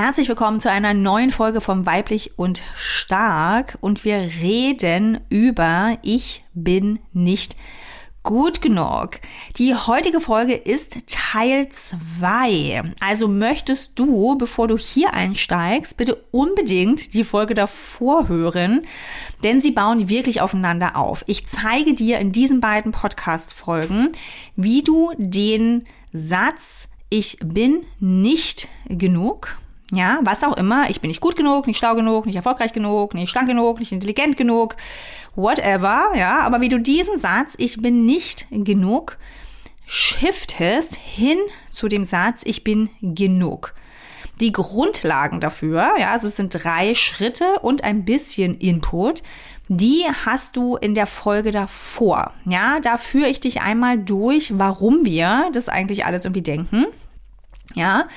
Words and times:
Herzlich 0.00 0.28
willkommen 0.28 0.60
zu 0.60 0.70
einer 0.70 0.94
neuen 0.94 1.32
Folge 1.32 1.60
von 1.60 1.84
Weiblich 1.84 2.38
und 2.38 2.62
Stark 2.76 3.76
und 3.80 4.04
wir 4.04 4.30
reden 4.40 5.18
über 5.28 5.98
Ich 6.04 6.44
bin 6.54 7.00
nicht 7.12 7.56
gut 8.22 8.62
genug. 8.62 9.18
Die 9.56 9.74
heutige 9.74 10.20
Folge 10.20 10.54
ist 10.54 10.98
Teil 11.08 11.68
2. 11.68 12.94
Also 13.00 13.26
möchtest 13.26 13.98
du, 13.98 14.38
bevor 14.38 14.68
du 14.68 14.78
hier 14.78 15.14
einsteigst, 15.14 15.96
bitte 15.96 16.14
unbedingt 16.30 17.12
die 17.14 17.24
Folge 17.24 17.54
davor 17.54 18.28
hören, 18.28 18.82
denn 19.42 19.60
sie 19.60 19.72
bauen 19.72 20.08
wirklich 20.08 20.40
aufeinander 20.40 20.94
auf. 20.94 21.24
Ich 21.26 21.44
zeige 21.48 21.94
dir 21.94 22.20
in 22.20 22.30
diesen 22.30 22.60
beiden 22.60 22.92
Podcast-Folgen, 22.92 24.12
wie 24.54 24.84
du 24.84 25.10
den 25.16 25.88
Satz 26.12 26.88
Ich 27.10 27.38
bin 27.42 27.84
nicht 27.98 28.68
genug 28.86 29.58
ja, 29.92 30.20
was 30.22 30.44
auch 30.44 30.56
immer. 30.56 30.90
Ich 30.90 31.00
bin 31.00 31.08
nicht 31.08 31.20
gut 31.20 31.36
genug, 31.36 31.66
nicht 31.66 31.78
schlau 31.78 31.94
genug, 31.94 32.26
nicht 32.26 32.36
erfolgreich 32.36 32.72
genug, 32.72 33.14
nicht 33.14 33.30
schlank 33.30 33.48
genug, 33.48 33.78
nicht 33.80 33.92
intelligent 33.92 34.36
genug, 34.36 34.76
whatever. 35.34 36.12
Ja, 36.14 36.40
aber 36.40 36.60
wie 36.60 36.68
du 36.68 36.78
diesen 36.78 37.18
Satz, 37.18 37.54
ich 37.56 37.78
bin 37.78 38.04
nicht 38.04 38.46
genug, 38.50 39.16
shiftest 39.86 40.94
hin 40.94 41.38
zu 41.70 41.88
dem 41.88 42.04
Satz, 42.04 42.42
ich 42.44 42.64
bin 42.64 42.90
genug. 43.00 43.74
Die 44.40 44.52
Grundlagen 44.52 45.40
dafür, 45.40 45.94
ja, 45.98 46.10
also 46.10 46.28
es 46.28 46.36
sind 46.36 46.62
drei 46.62 46.94
Schritte 46.94 47.58
und 47.62 47.82
ein 47.82 48.04
bisschen 48.04 48.58
Input, 48.58 49.22
die 49.68 50.04
hast 50.24 50.56
du 50.56 50.76
in 50.76 50.94
der 50.94 51.06
Folge 51.06 51.50
davor. 51.50 52.32
Ja, 52.44 52.78
da 52.80 52.98
führe 52.98 53.28
ich 53.28 53.40
dich 53.40 53.62
einmal 53.62 53.98
durch, 53.98 54.56
warum 54.56 55.04
wir 55.04 55.50
das 55.52 55.68
eigentlich 55.68 56.06
alles 56.06 56.24
irgendwie 56.24 56.42
denken 56.42 56.86
ja, 57.74 58.08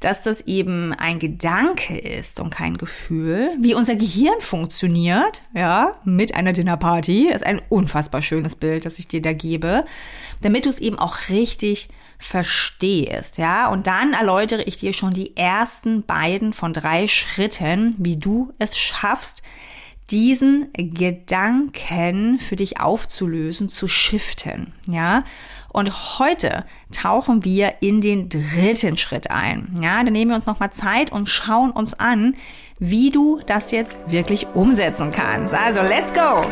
dass 0.00 0.22
das 0.22 0.42
eben 0.42 0.92
ein 0.92 1.18
Gedanke 1.18 1.96
ist 1.98 2.40
und 2.40 2.50
kein 2.50 2.76
Gefühl, 2.76 3.50
wie 3.58 3.74
unser 3.74 3.94
Gehirn 3.94 4.40
funktioniert, 4.40 5.42
ja, 5.54 5.94
mit 6.04 6.34
einer 6.34 6.52
Dinnerparty, 6.52 7.28
ist 7.28 7.44
ein 7.44 7.62
unfassbar 7.68 8.22
schönes 8.22 8.56
Bild, 8.56 8.84
das 8.84 8.98
ich 8.98 9.08
dir 9.08 9.22
da 9.22 9.32
gebe, 9.32 9.84
damit 10.42 10.66
du 10.66 10.70
es 10.70 10.78
eben 10.78 10.98
auch 10.98 11.28
richtig 11.30 11.88
verstehst, 12.18 13.38
ja, 13.38 13.68
und 13.68 13.86
dann 13.86 14.12
erläutere 14.12 14.62
ich 14.64 14.76
dir 14.76 14.92
schon 14.92 15.14
die 15.14 15.36
ersten 15.36 16.04
beiden 16.04 16.52
von 16.52 16.72
drei 16.72 17.08
Schritten, 17.08 17.94
wie 17.98 18.16
du 18.16 18.52
es 18.58 18.76
schaffst, 18.76 19.42
diesen 20.10 20.72
Gedanken 20.72 22.38
für 22.38 22.56
dich 22.56 22.80
aufzulösen, 22.80 23.68
zu 23.68 23.88
shiften, 23.88 24.74
ja. 24.86 25.24
Und 25.72 26.18
heute 26.18 26.64
tauchen 26.92 27.44
wir 27.44 27.74
in 27.80 28.00
den 28.00 28.28
dritten 28.28 28.96
Schritt 28.96 29.30
ein. 29.30 29.78
Ja, 29.82 30.02
dann 30.02 30.12
nehmen 30.12 30.30
wir 30.30 30.36
uns 30.36 30.46
nochmal 30.46 30.72
Zeit 30.72 31.12
und 31.12 31.28
schauen 31.28 31.70
uns 31.70 31.94
an, 31.94 32.34
wie 32.78 33.10
du 33.10 33.40
das 33.46 33.70
jetzt 33.70 33.98
wirklich 34.06 34.46
umsetzen 34.54 35.12
kannst. 35.12 35.54
Also, 35.54 35.80
let's 35.80 36.12
go! 36.14 36.42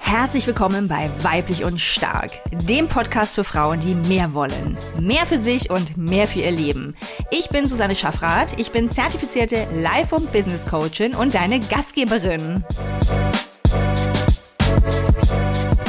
Herzlich 0.00 0.44
willkommen 0.48 0.88
bei 0.88 1.08
Weiblich 1.22 1.64
und 1.64 1.80
Stark, 1.80 2.32
dem 2.50 2.88
Podcast 2.88 3.36
für 3.36 3.44
Frauen, 3.44 3.78
die 3.80 3.94
mehr 4.08 4.34
wollen. 4.34 4.76
Mehr 4.98 5.24
für 5.24 5.38
sich 5.38 5.70
und 5.70 5.96
mehr 5.96 6.26
für 6.26 6.40
ihr 6.40 6.50
Leben. 6.50 6.94
Ich 7.30 7.48
bin 7.48 7.66
Susanne 7.66 7.94
Schaffrath, 7.94 8.58
ich 8.58 8.72
bin 8.72 8.90
zertifizierte 8.90 9.68
Life- 9.72 10.14
und 10.16 10.32
Business 10.32 10.66
Coachin 10.66 11.14
und 11.14 11.34
deine 11.34 11.60
Gastgeberin. 11.60 12.64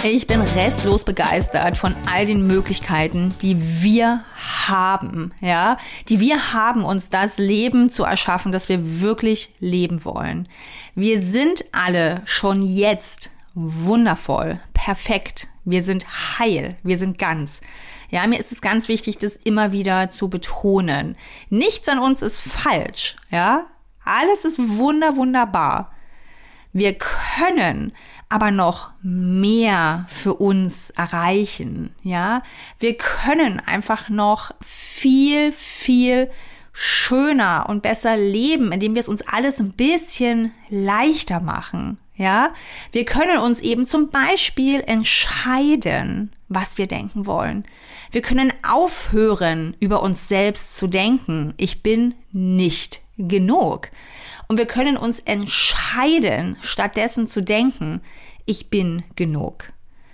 Ich 0.04 0.26
bin 0.26 0.42
restlos 0.42 1.06
begeistert 1.06 1.78
von 1.78 1.96
all 2.12 2.26
den 2.26 2.48
Möglichkeiten, 2.48 3.36
die 3.44 3.84
wir 3.84 4.24
haben, 4.66 5.32
ja, 5.42 5.78
die 6.10 6.20
wir 6.20 6.54
haben, 6.54 6.84
uns 6.84 7.12
das 7.12 7.38
Leben 7.38 7.92
zu 7.92 8.04
erschaffen, 8.04 8.52
das 8.52 8.68
wir 8.68 9.02
wirklich 9.02 9.52
leben 9.60 10.04
wollen. 10.04 10.48
Wir 10.96 11.22
sind 11.22 11.66
alle 11.72 12.24
schon 12.26 12.64
jetzt 12.64 13.30
wundervoll, 13.54 14.60
perfekt. 14.74 15.50
Wir 15.66 15.84
sind 15.84 16.08
heil, 16.40 16.76
wir 16.82 16.98
sind 16.98 17.20
ganz. 17.20 17.62
Ja, 18.10 18.26
mir 18.26 18.40
ist 18.40 18.52
es 18.52 18.62
ganz 18.62 18.88
wichtig, 18.88 19.20
das 19.20 19.36
immer 19.36 19.72
wieder 19.72 20.10
zu 20.10 20.30
betonen. 20.30 21.16
Nichts 21.50 21.88
an 21.88 22.00
uns 22.00 22.24
ist 22.24 22.40
falsch, 22.40 23.18
ja. 23.30 23.68
Alles 24.04 24.46
ist 24.46 24.58
wunder, 24.58 25.16
wunderbar. 25.16 25.92
Wir 26.74 26.98
können 26.98 27.94
aber 28.32 28.52
noch 28.52 28.92
mehr 29.02 30.06
für 30.08 30.36
uns 30.36 30.90
erreichen, 30.92 31.94
ja. 32.02 32.44
Wir 32.80 32.96
können 32.96 33.60
einfach 33.60 34.08
noch 34.08 34.52
viel, 34.62 35.52
viel 35.52 36.32
schöner 36.72 37.66
und 37.68 37.82
besser 37.82 38.16
leben, 38.16 38.72
indem 38.72 38.96
wir 38.96 39.02
es 39.02 39.10
uns 39.10 39.22
alles 39.22 39.60
ein 39.60 39.72
bisschen 39.72 40.54
leichter 40.70 41.42
machen, 41.42 41.98
ja. 42.16 42.54
Wir 42.94 43.04
können 43.04 43.40
uns 43.40 43.60
eben 43.60 43.86
zum 43.86 44.10
Beispiel 44.10 44.80
entscheiden, 44.80 46.32
was 46.48 46.78
wir 46.78 46.88
denken 46.88 47.26
wollen. 47.26 47.66
Wir 48.12 48.22
können 48.22 48.54
aufhören, 48.66 49.76
über 49.82 50.02
uns 50.02 50.30
selbst 50.30 50.78
zu 50.78 50.88
denken. 50.88 51.54
Ich 51.58 51.84
bin 51.84 52.14
nicht 52.32 53.02
genug. 53.18 53.90
Und 54.48 54.58
wir 54.58 54.66
können 54.66 54.98
uns 54.98 55.20
entscheiden, 55.20 56.58
stattdessen 56.62 57.26
zu 57.26 57.42
denken, 57.42 58.02
ich 58.52 58.70
bin 58.70 59.04
genug. 59.16 59.72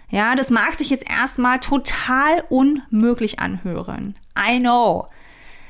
Ja, 0.10 0.36
das 0.36 0.52
mag 0.52 0.74
sich 0.76 0.92
jetzt 0.92 1.10
erstmal 1.10 1.60
total 1.60 2.44
unmöglich 2.50 3.40
anhören. 3.40 4.16
I 4.38 4.60
know. 4.60 5.08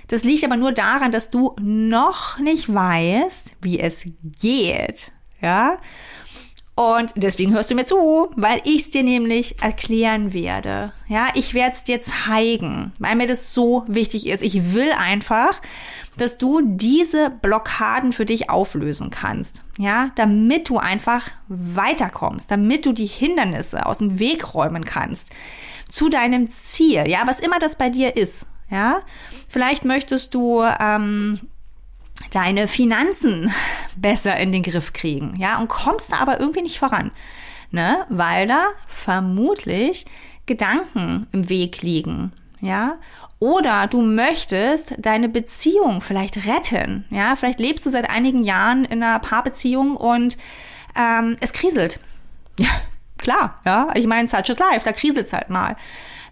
Das 0.07 0.23
liegt 0.23 0.43
aber 0.43 0.57
nur 0.57 0.73
daran, 0.73 1.11
dass 1.11 1.29
du 1.29 1.55
noch 1.59 2.37
nicht 2.39 2.71
weißt, 2.73 3.55
wie 3.61 3.79
es 3.79 4.05
geht. 4.21 5.11
Ja? 5.41 5.79
Und 6.77 7.11
deswegen 7.15 7.53
hörst 7.53 7.71
du 7.71 7.75
mir 7.75 7.87
zu, 7.87 8.29
weil 8.35 8.61
ich 8.63 8.81
es 8.81 8.89
dir 8.91 9.01
nämlich 9.01 9.63
erklären 9.63 10.31
werde. 10.31 10.93
Ja, 11.07 11.29
ich 11.33 11.55
werde 11.55 11.71
es 11.73 11.83
dir 11.83 11.99
zeigen, 12.01 12.93
weil 12.99 13.15
mir 13.15 13.25
das 13.25 13.51
so 13.51 13.83
wichtig 13.87 14.27
ist. 14.27 14.43
Ich 14.43 14.75
will 14.75 14.91
einfach, 14.91 15.59
dass 16.19 16.37
du 16.37 16.61
diese 16.63 17.31
Blockaden 17.41 18.13
für 18.13 18.25
dich 18.25 18.51
auflösen 18.51 19.09
kannst. 19.09 19.63
Ja, 19.79 20.11
damit 20.17 20.69
du 20.69 20.77
einfach 20.77 21.31
weiterkommst, 21.47 22.51
damit 22.51 22.85
du 22.85 22.93
die 22.93 23.07
Hindernisse 23.07 23.87
aus 23.87 23.97
dem 23.97 24.19
Weg 24.19 24.53
räumen 24.53 24.85
kannst 24.85 25.31
zu 25.89 26.09
deinem 26.09 26.47
Ziel. 26.47 27.07
Ja, 27.07 27.21
was 27.25 27.39
immer 27.39 27.57
das 27.57 27.75
bei 27.75 27.89
dir 27.89 28.15
ist. 28.15 28.45
Ja, 28.69 29.01
vielleicht 29.47 29.83
möchtest 29.83 30.35
du 30.35 30.61
ähm, 30.61 31.39
deine 32.31 32.67
Finanzen 32.67 33.53
besser 33.95 34.37
in 34.37 34.51
den 34.51 34.63
Griff 34.63 34.93
kriegen, 34.93 35.35
ja, 35.37 35.59
und 35.59 35.69
kommst 35.69 36.11
da 36.11 36.17
aber 36.17 36.39
irgendwie 36.39 36.61
nicht 36.61 36.79
voran, 36.79 37.11
ne, 37.71 38.05
weil 38.09 38.47
da 38.47 38.67
vermutlich 38.87 40.05
Gedanken 40.45 41.27
im 41.31 41.49
Weg 41.49 41.81
liegen, 41.81 42.31
ja, 42.61 42.97
oder 43.39 43.87
du 43.87 44.01
möchtest 44.01 44.95
deine 44.97 45.29
Beziehung 45.29 46.01
vielleicht 46.01 46.47
retten, 46.47 47.05
ja, 47.09 47.35
vielleicht 47.35 47.59
lebst 47.59 47.85
du 47.85 47.89
seit 47.89 48.09
einigen 48.09 48.43
Jahren 48.43 48.85
in 48.85 49.03
einer 49.03 49.19
Paarbeziehung 49.19 49.95
und 49.95 50.37
ähm, 50.95 51.37
es 51.39 51.53
kriselt, 51.53 51.99
ja, 52.59 52.69
klar, 53.17 53.59
ja, 53.65 53.89
ich 53.95 54.07
meine, 54.07 54.27
such 54.27 54.49
is 54.49 54.59
life, 54.59 54.83
da 54.83 54.91
kriselt's 54.91 55.33
halt 55.33 55.49
mal. 55.49 55.75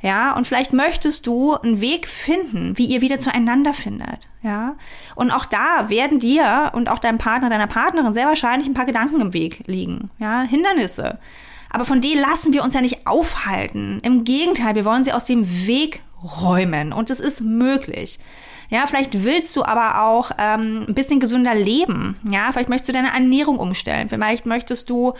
Ja, 0.06 0.36
und 0.36 0.46
vielleicht 0.46 0.72
möchtest 0.72 1.26
du 1.26 1.56
einen 1.56 1.82
Weg 1.82 2.08
finden, 2.08 2.78
wie 2.78 2.86
ihr 2.86 3.02
wieder 3.02 3.20
zueinander 3.20 3.74
findet. 3.74 4.28
Ja, 4.44 4.76
und 5.16 5.32
auch 5.32 5.48
da 5.48 5.90
werden 5.90 6.20
dir 6.20 6.72
und 6.76 6.92
auch 6.92 7.00
deinem 7.00 7.18
Partner, 7.18 7.50
deiner 7.50 7.66
Partnerin 7.66 8.14
sehr 8.14 8.28
wahrscheinlich 8.28 8.70
ein 8.70 8.76
paar 8.76 8.86
Gedanken 8.86 9.20
im 9.20 9.34
Weg 9.34 9.64
liegen. 9.66 10.12
Ja, 10.20 10.44
Hindernisse. 10.44 11.18
Aber 11.72 11.86
von 11.86 12.02
denen 12.02 12.22
lassen 12.22 12.54
wir 12.54 12.64
uns 12.64 12.76
ja 12.76 12.82
nicht 12.82 13.08
aufhalten. 13.08 14.00
Im 14.04 14.26
Gegenteil, 14.26 14.76
wir 14.76 14.86
wollen 14.86 15.04
sie 15.04 15.12
aus 15.12 15.26
dem 15.26 15.66
Weg 15.66 16.04
räumen. 16.42 16.94
Und 16.94 17.10
es 17.10 17.20
ist 17.20 17.42
möglich. 17.42 18.20
Ja, 18.70 18.86
vielleicht 18.88 19.24
willst 19.24 19.56
du 19.56 19.64
aber 19.64 20.02
auch 20.02 20.32
ähm, 20.40 20.86
ein 20.88 20.96
bisschen 20.96 21.20
gesünder 21.20 21.54
leben. 21.54 22.20
Ja, 22.30 22.50
vielleicht 22.52 22.70
möchtest 22.70 22.90
du 22.90 22.94
deine 22.94 23.14
Ernährung 23.14 23.60
umstellen. 23.60 24.10
Vielleicht 24.10 24.46
möchtest 24.46 24.90
du 24.90 25.14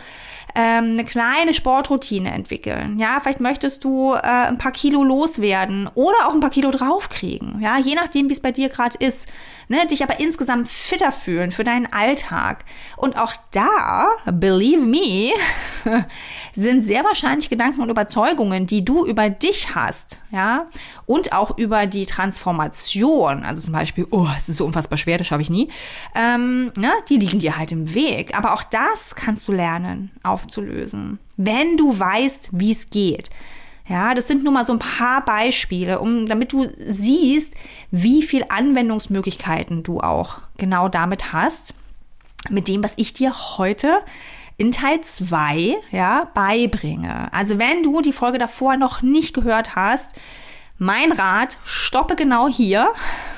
ähm, 0.54 0.92
eine 0.92 1.04
kleine 1.04 1.54
Sportroutine 1.54 2.32
entwickeln. 2.32 2.98
Ja, 2.98 3.18
vielleicht 3.20 3.40
möchtest 3.40 3.84
du 3.84 4.14
äh, 4.14 4.18
ein 4.20 4.58
paar 4.58 4.72
Kilo 4.72 5.04
loswerden 5.04 5.88
oder 5.94 6.26
auch 6.26 6.34
ein 6.34 6.40
paar 6.40 6.50
Kilo 6.50 6.70
draufkriegen. 6.70 7.60
Ja, 7.60 7.78
je 7.78 7.94
nachdem, 7.94 8.28
wie 8.28 8.34
es 8.34 8.40
bei 8.40 8.52
dir 8.52 8.68
gerade 8.68 8.98
ist. 8.98 9.30
Ne, 9.68 9.84
dich 9.86 10.04
aber 10.04 10.20
insgesamt 10.20 10.68
fitter 10.68 11.10
fühlen 11.10 11.50
für 11.50 11.64
deinen 11.64 11.92
Alltag. 11.92 12.64
Und 12.96 13.18
auch 13.18 13.32
da, 13.50 14.06
believe 14.32 14.86
me, 14.86 15.32
sind 16.54 16.82
sehr 16.82 17.02
wahrscheinlich 17.02 17.50
Gedanken 17.50 17.80
und 17.80 17.90
Überzeugungen, 17.90 18.68
die 18.68 18.84
du 18.84 19.04
über 19.04 19.28
dich 19.28 19.74
hast. 19.74 20.20
Ja, 20.30 20.66
und 21.04 21.32
auch 21.32 21.58
über 21.58 21.86
die 21.86 22.06
Transformation. 22.06 23.44
Also 23.44 23.62
zum 23.62 23.72
Beispiel, 23.72 24.06
oh, 24.10 24.26
es 24.36 24.48
ist 24.48 24.56
so 24.56 24.64
unfassbar 24.64 24.96
schwer, 24.96 25.18
das 25.18 25.26
schaffe 25.26 25.42
ich 25.42 25.50
nie. 25.50 25.68
Ähm, 26.14 26.72
ne, 26.76 26.90
die 27.10 27.18
liegen 27.18 27.40
dir 27.40 27.58
halt 27.58 27.72
im 27.72 27.92
Weg. 27.92 28.36
Aber 28.36 28.54
auch 28.54 28.62
das 28.62 29.14
kannst 29.14 29.46
du 29.48 29.52
lernen 29.52 30.12
auf 30.22 30.46
aufzulösen. 30.46 31.18
Wenn 31.36 31.76
du 31.76 31.98
weißt, 31.98 32.50
wie 32.52 32.70
es 32.70 32.90
geht. 32.90 33.30
Ja, 33.88 34.14
das 34.14 34.26
sind 34.26 34.42
nur 34.42 34.52
mal 34.52 34.64
so 34.64 34.72
ein 34.72 34.80
paar 34.80 35.24
Beispiele, 35.24 36.00
um, 36.00 36.26
damit 36.26 36.52
du 36.52 36.66
siehst, 36.76 37.54
wie 37.92 38.22
viel 38.22 38.44
Anwendungsmöglichkeiten 38.48 39.84
du 39.84 40.00
auch 40.00 40.38
genau 40.56 40.88
damit 40.88 41.32
hast, 41.32 41.74
mit 42.50 42.66
dem, 42.66 42.82
was 42.82 42.94
ich 42.96 43.12
dir 43.12 43.32
heute 43.58 44.00
in 44.56 44.72
Teil 44.72 45.02
2 45.02 45.76
ja, 45.92 46.28
beibringe. 46.34 47.32
Also 47.32 47.58
wenn 47.58 47.84
du 47.84 48.00
die 48.00 48.12
Folge 48.12 48.38
davor 48.38 48.76
noch 48.76 49.02
nicht 49.02 49.34
gehört 49.34 49.76
hast, 49.76 50.16
mein 50.78 51.12
Rat, 51.12 51.58
stoppe 51.64 52.16
genau 52.16 52.48
hier. 52.48 52.92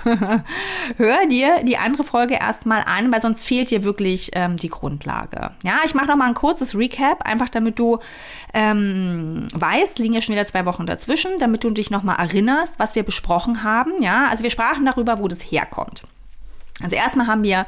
Hör 0.96 1.26
dir 1.26 1.62
die 1.62 1.76
andere 1.76 2.05
Folge 2.05 2.35
erstmal 2.35 2.82
an, 2.85 3.12
weil 3.12 3.20
sonst 3.20 3.46
fehlt 3.46 3.70
dir 3.70 3.85
wirklich 3.85 4.31
ähm, 4.32 4.56
die 4.56 4.69
Grundlage. 4.69 5.50
Ja, 5.62 5.79
ich 5.85 5.94
mache 5.94 6.06
noch 6.06 6.17
mal 6.17 6.26
ein 6.26 6.35
kurzes 6.35 6.75
Recap, 6.75 7.23
einfach 7.23 7.49
damit 7.49 7.79
du 7.79 7.99
ähm, 8.55 9.46
weißt, 9.55 9.99
liegen 9.99 10.14
ja 10.14 10.23
schon 10.23 10.35
wieder 10.35 10.46
zwei 10.46 10.64
Wochen 10.64 10.87
dazwischen, 10.87 11.32
damit 11.38 11.62
du 11.62 11.70
dich 11.70 11.90
noch 11.90 12.02
mal 12.02 12.17
erinnerst, 12.17 12.79
was 12.79 12.94
wir 12.94 13.02
besprochen 13.02 13.62
haben. 13.62 14.02
Ja, 14.02 14.26
also 14.31 14.43
wir 14.43 14.50
sprachen 14.50 14.84
darüber, 14.84 15.20
wo 15.20 15.29
das 15.29 15.41
herkommt. 15.41 16.02
Also 16.83 16.97
erstmal 16.97 17.27
haben 17.27 17.43
wir 17.43 17.67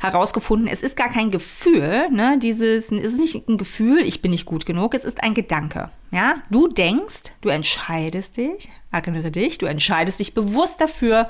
herausgefunden, 0.00 0.68
es 0.68 0.82
ist 0.82 0.96
gar 0.96 1.10
kein 1.10 1.30
Gefühl, 1.30 2.08
ne, 2.10 2.38
dieses, 2.40 2.90
es 2.90 3.14
ist 3.14 3.20
nicht 3.20 3.48
ein 3.48 3.58
Gefühl, 3.58 4.00
ich 4.00 4.22
bin 4.22 4.30
nicht 4.30 4.46
gut 4.46 4.66
genug, 4.66 4.94
es 4.94 5.04
ist 5.04 5.22
ein 5.22 5.34
Gedanke. 5.34 5.90
Ja, 6.10 6.36
du 6.50 6.68
denkst, 6.68 7.32
du 7.40 7.48
entscheidest 7.48 8.36
dich, 8.36 8.68
erinnere 8.90 9.30
dich, 9.30 9.58
du 9.58 9.66
entscheidest 9.66 10.20
dich 10.20 10.34
bewusst 10.34 10.80
dafür, 10.80 11.28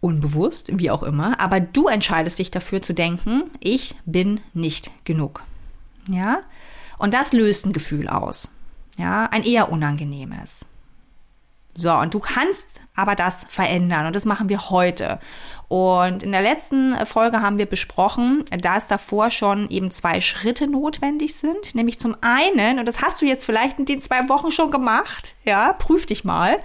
unbewusst, 0.00 0.78
wie 0.78 0.90
auch 0.90 1.02
immer, 1.02 1.38
aber 1.38 1.60
du 1.60 1.86
entscheidest 1.86 2.38
dich 2.38 2.50
dafür 2.50 2.82
zu 2.82 2.92
denken, 2.92 3.44
ich 3.60 3.94
bin 4.04 4.40
nicht 4.52 4.90
genug. 5.04 5.42
Ja, 6.08 6.40
und 6.98 7.14
das 7.14 7.32
löst 7.32 7.66
ein 7.66 7.72
Gefühl 7.72 8.08
aus. 8.08 8.50
Ja, 8.98 9.26
ein 9.26 9.44
eher 9.44 9.70
unangenehmes. 9.70 10.66
So, 11.74 11.90
und 11.94 12.12
du 12.12 12.18
kannst 12.18 12.80
aber 12.94 13.14
das 13.14 13.46
verändern 13.48 14.06
und 14.06 14.14
das 14.14 14.26
machen 14.26 14.50
wir 14.50 14.68
heute. 14.68 15.18
Und 15.68 16.22
in 16.22 16.32
der 16.32 16.42
letzten 16.42 16.94
Folge 17.06 17.40
haben 17.40 17.56
wir 17.56 17.64
besprochen, 17.64 18.44
dass 18.60 18.88
davor 18.88 19.30
schon 19.30 19.70
eben 19.70 19.90
zwei 19.90 20.20
Schritte 20.20 20.66
notwendig 20.66 21.34
sind. 21.34 21.74
Nämlich 21.74 21.98
zum 21.98 22.14
einen, 22.20 22.78
und 22.78 22.86
das 22.86 23.00
hast 23.00 23.22
du 23.22 23.26
jetzt 23.26 23.46
vielleicht 23.46 23.78
in 23.78 23.86
den 23.86 24.02
zwei 24.02 24.28
Wochen 24.28 24.50
schon 24.50 24.70
gemacht, 24.70 25.34
ja, 25.44 25.72
prüf 25.72 26.04
dich 26.04 26.24
mal. 26.24 26.60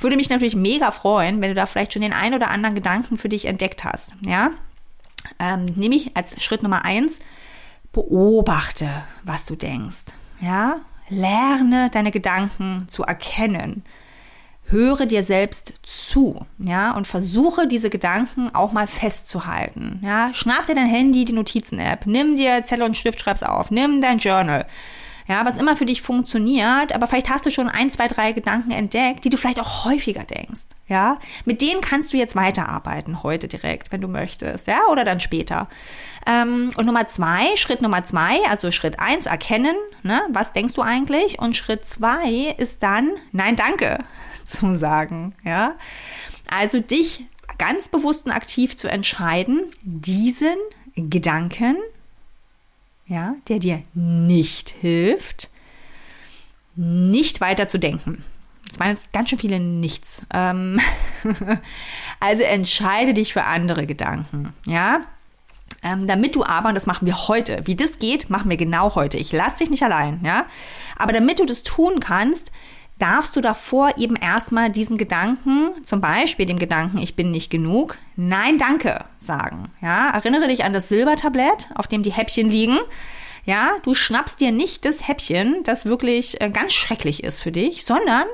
Würde 0.00 0.16
mich 0.16 0.30
natürlich 0.30 0.56
mega 0.56 0.90
freuen, 0.90 1.40
wenn 1.40 1.50
du 1.50 1.54
da 1.54 1.66
vielleicht 1.66 1.92
schon 1.92 2.02
den 2.02 2.12
ein 2.12 2.34
oder 2.34 2.50
anderen 2.50 2.74
Gedanken 2.74 3.18
für 3.18 3.28
dich 3.28 3.44
entdeckt 3.44 3.84
hast, 3.84 4.14
ja. 4.22 4.50
Ähm, 5.38 5.66
nämlich 5.76 6.16
als 6.16 6.42
Schritt 6.42 6.64
Nummer 6.64 6.84
eins, 6.84 7.20
beobachte, 7.92 8.88
was 9.22 9.46
du 9.46 9.54
denkst, 9.54 10.06
ja. 10.40 10.80
Lerne 11.08 11.90
deine 11.90 12.12
Gedanken 12.12 12.88
zu 12.88 13.02
erkennen 13.02 13.84
höre 14.64 15.06
dir 15.06 15.24
selbst 15.24 15.72
zu, 15.82 16.46
ja, 16.58 16.92
und 16.92 17.06
versuche 17.06 17.66
diese 17.66 17.90
Gedanken 17.90 18.54
auch 18.54 18.72
mal 18.72 18.86
festzuhalten, 18.86 20.00
ja. 20.02 20.30
Schnapp 20.32 20.66
dir 20.66 20.74
dein 20.74 20.86
Handy, 20.86 21.24
die 21.24 21.32
Notizen-App, 21.32 22.06
nimm 22.06 22.36
dir 22.36 22.62
Zettel 22.62 22.84
und 22.84 22.96
Stift, 22.96 23.20
schreib's 23.20 23.42
auf, 23.42 23.70
nimm 23.70 24.00
dein 24.00 24.18
Journal, 24.18 24.66
ja, 25.30 25.46
was 25.46 25.58
immer 25.58 25.76
für 25.76 25.86
dich 25.86 26.02
funktioniert, 26.02 26.92
aber 26.92 27.06
vielleicht 27.06 27.30
hast 27.30 27.46
du 27.46 27.52
schon 27.52 27.68
ein, 27.68 27.88
zwei, 27.88 28.08
drei 28.08 28.32
Gedanken 28.32 28.72
entdeckt, 28.72 29.24
die 29.24 29.30
du 29.30 29.36
vielleicht 29.36 29.60
auch 29.60 29.84
häufiger 29.84 30.24
denkst, 30.24 30.62
ja. 30.88 31.20
Mit 31.44 31.60
denen 31.60 31.80
kannst 31.80 32.12
du 32.12 32.16
jetzt 32.16 32.34
weiterarbeiten, 32.34 33.22
heute 33.22 33.46
direkt, 33.46 33.92
wenn 33.92 34.00
du 34.00 34.08
möchtest, 34.08 34.66
ja, 34.66 34.80
oder 34.90 35.04
dann 35.04 35.20
später. 35.20 35.68
Ähm, 36.26 36.72
und 36.76 36.84
Nummer 36.84 37.06
zwei, 37.06 37.56
Schritt 37.56 37.80
Nummer 37.80 38.02
zwei, 38.02 38.40
also 38.48 38.72
Schritt 38.72 38.98
eins, 38.98 39.26
erkennen, 39.26 39.76
ne, 40.02 40.20
was 40.30 40.52
denkst 40.52 40.74
du 40.74 40.82
eigentlich? 40.82 41.38
Und 41.38 41.56
Schritt 41.56 41.86
zwei 41.86 42.52
ist 42.58 42.82
dann, 42.82 43.10
nein, 43.30 43.54
danke, 43.54 44.02
zu 44.44 44.74
sagen, 44.74 45.36
ja. 45.44 45.76
Also 46.52 46.80
dich 46.80 47.24
ganz 47.56 47.86
bewusst 47.86 48.26
und 48.26 48.32
aktiv 48.32 48.76
zu 48.76 48.88
entscheiden, 48.88 49.62
diesen 49.84 50.56
Gedanken, 50.96 51.76
ja, 53.10 53.34
der 53.48 53.58
dir 53.58 53.82
nicht 53.92 54.70
hilft, 54.70 55.50
nicht 56.76 57.40
weiter 57.40 57.66
zu 57.66 57.78
denken. 57.78 58.24
Das 58.66 58.78
waren 58.78 58.90
jetzt 58.90 59.12
ganz 59.12 59.28
schön 59.28 59.38
viele 59.38 59.58
Nichts. 59.58 60.24
Ähm 60.32 60.80
also 62.20 62.44
entscheide 62.44 63.12
dich 63.12 63.32
für 63.32 63.44
andere 63.44 63.86
Gedanken, 63.86 64.54
ja. 64.64 65.00
Ähm, 65.82 66.06
damit 66.06 66.36
du 66.36 66.44
aber, 66.44 66.68
und 66.68 66.74
das 66.74 66.86
machen 66.86 67.06
wir 67.06 67.26
heute, 67.26 67.62
wie 67.64 67.74
das 67.74 67.98
geht, 67.98 68.30
machen 68.30 68.50
wir 68.50 68.56
genau 68.56 68.94
heute. 68.94 69.16
Ich 69.16 69.32
lasse 69.32 69.58
dich 69.58 69.70
nicht 69.70 69.82
allein, 69.82 70.20
ja. 70.24 70.46
Aber 70.96 71.12
damit 71.12 71.40
du 71.40 71.46
das 71.46 71.64
tun 71.64 71.98
kannst, 72.00 72.52
darfst 73.00 73.34
du 73.34 73.40
davor 73.40 73.96
eben 73.96 74.16
erstmal 74.16 74.70
diesen 74.70 74.98
Gedanken, 74.98 75.72
zum 75.84 76.00
Beispiel 76.00 76.46
dem 76.46 76.58
Gedanken, 76.58 76.98
ich 76.98 77.16
bin 77.16 77.30
nicht 77.30 77.50
genug, 77.50 77.98
nein, 78.16 78.58
danke 78.58 79.04
sagen. 79.18 79.70
Ja, 79.80 80.10
erinnere 80.10 80.48
dich 80.48 80.64
an 80.64 80.72
das 80.72 80.88
Silbertablett, 80.88 81.70
auf 81.74 81.86
dem 81.86 82.02
die 82.02 82.12
Häppchen 82.12 82.48
liegen. 82.48 82.78
Ja, 83.44 83.72
du 83.82 83.94
schnappst 83.94 84.40
dir 84.40 84.52
nicht 84.52 84.84
das 84.84 85.08
Häppchen, 85.08 85.62
das 85.64 85.86
wirklich 85.86 86.40
äh, 86.40 86.50
ganz 86.50 86.72
schrecklich 86.72 87.24
ist 87.24 87.42
für 87.42 87.50
dich, 87.50 87.84
sondern 87.84 88.26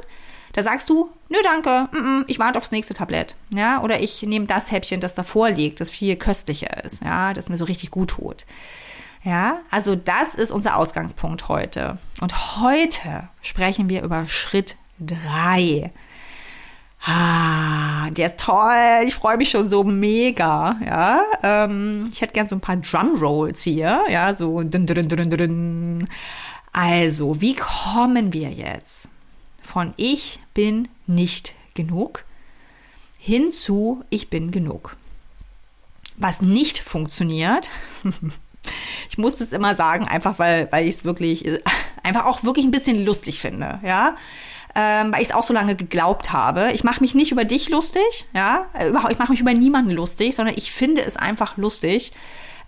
da 0.52 0.62
sagst 0.62 0.88
du, 0.88 1.10
nö, 1.28 1.36
danke, 1.44 1.88
ich 2.26 2.38
warte 2.38 2.58
aufs 2.58 2.70
nächste 2.70 2.94
Tablett. 2.94 3.36
Ja, 3.50 3.82
oder 3.82 4.02
ich 4.02 4.22
nehme 4.22 4.46
das 4.46 4.72
Häppchen, 4.72 5.00
das 5.00 5.14
davor 5.14 5.50
liegt, 5.50 5.80
das 5.80 5.90
viel 5.90 6.16
köstlicher 6.16 6.82
ist, 6.84 7.04
ja, 7.04 7.34
das 7.34 7.48
mir 7.48 7.56
so 7.56 7.66
richtig 7.66 7.90
gut 7.90 8.10
tut. 8.10 8.46
Ja, 9.26 9.58
also 9.72 9.96
das 9.96 10.36
ist 10.36 10.52
unser 10.52 10.76
Ausgangspunkt 10.76 11.48
heute. 11.48 11.98
Und 12.20 12.60
heute 12.60 13.28
sprechen 13.42 13.88
wir 13.88 14.04
über 14.04 14.28
Schritt 14.28 14.76
drei. 15.00 15.90
Ah, 17.04 18.08
der 18.10 18.28
ist 18.28 18.38
toll. 18.38 19.02
Ich 19.04 19.16
freue 19.16 19.36
mich 19.36 19.50
schon 19.50 19.68
so 19.68 19.82
mega. 19.82 20.76
Ja, 20.86 21.24
ähm, 21.42 22.08
ich 22.12 22.20
hätte 22.20 22.34
gern 22.34 22.46
so 22.46 22.54
ein 22.54 22.60
paar 22.60 22.76
Drumrolls 22.76 23.64
hier. 23.64 24.04
Ja, 24.08 24.32
so. 24.32 24.62
Dun, 24.62 24.86
dun, 24.86 25.08
dun. 25.08 26.08
Also, 26.72 27.40
wie 27.40 27.56
kommen 27.56 28.32
wir 28.32 28.50
jetzt 28.50 29.08
von 29.60 29.92
ich 29.96 30.38
bin 30.54 30.86
nicht 31.08 31.56
genug 31.74 32.24
hin 33.18 33.50
zu 33.50 34.04
ich 34.08 34.30
bin 34.30 34.52
genug? 34.52 34.96
Was 36.16 36.40
nicht 36.40 36.78
funktioniert, 36.78 37.70
Ich 39.08 39.18
muss 39.18 39.36
das 39.36 39.52
immer 39.52 39.74
sagen, 39.74 40.06
einfach 40.06 40.38
weil, 40.38 40.68
weil 40.70 40.86
ich 40.88 40.96
es 40.96 41.04
wirklich, 41.04 41.44
äh, 41.46 41.60
einfach 42.02 42.26
auch 42.26 42.44
wirklich 42.44 42.64
ein 42.64 42.70
bisschen 42.70 43.04
lustig 43.04 43.40
finde, 43.40 43.80
ja. 43.84 44.16
Ähm, 44.74 45.12
weil 45.12 45.22
ich 45.22 45.28
es 45.28 45.34
auch 45.34 45.42
so 45.42 45.54
lange 45.54 45.74
geglaubt 45.74 46.32
habe. 46.32 46.70
Ich 46.72 46.84
mache 46.84 47.00
mich 47.00 47.14
nicht 47.14 47.32
über 47.32 47.44
dich 47.44 47.70
lustig, 47.70 48.26
ja. 48.34 48.66
Ich 49.10 49.18
mache 49.18 49.30
mich 49.30 49.40
über 49.40 49.54
niemanden 49.54 49.90
lustig, 49.90 50.34
sondern 50.34 50.54
ich 50.56 50.70
finde 50.70 51.02
es 51.02 51.16
einfach 51.16 51.56
lustig. 51.56 52.12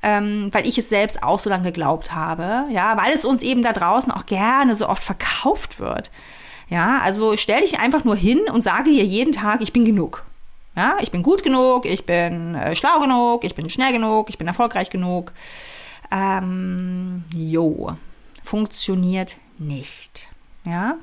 Ähm, 0.00 0.48
weil 0.52 0.64
ich 0.66 0.78
es 0.78 0.88
selbst 0.88 1.24
auch 1.24 1.40
so 1.40 1.50
lange 1.50 1.64
geglaubt 1.64 2.14
habe, 2.14 2.66
ja, 2.70 2.96
weil 2.96 3.12
es 3.12 3.24
uns 3.24 3.42
eben 3.42 3.62
da 3.64 3.72
draußen 3.72 4.12
auch 4.12 4.26
gerne 4.26 4.76
so 4.76 4.88
oft 4.88 5.02
verkauft 5.02 5.80
wird. 5.80 6.12
Ja, 6.68 7.00
also 7.02 7.36
stell 7.36 7.62
dich 7.62 7.80
einfach 7.80 8.04
nur 8.04 8.14
hin 8.14 8.42
und 8.52 8.62
sage 8.62 8.90
dir 8.90 9.04
jeden 9.04 9.32
Tag, 9.32 9.60
ich 9.60 9.72
bin 9.72 9.84
genug. 9.84 10.24
Ja, 10.76 10.96
ich 11.00 11.10
bin 11.10 11.24
gut 11.24 11.42
genug, 11.42 11.84
ich 11.86 12.06
bin 12.06 12.54
äh, 12.54 12.76
schlau 12.76 13.00
genug, 13.00 13.42
ich 13.42 13.56
bin 13.56 13.68
schnell 13.68 13.92
genug, 13.92 14.30
ich 14.30 14.38
bin 14.38 14.46
erfolgreich 14.46 14.90
genug. 14.90 15.32
Ähm, 16.10 17.24
jo, 17.34 17.96
funktioniert 18.42 19.36
nicht. 19.58 20.32
Ja? 20.64 20.96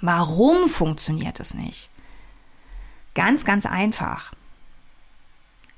Warum 0.00 0.68
funktioniert 0.68 1.40
es 1.40 1.54
nicht? 1.54 1.90
Ganz, 3.14 3.44
ganz 3.44 3.66
einfach. 3.66 4.32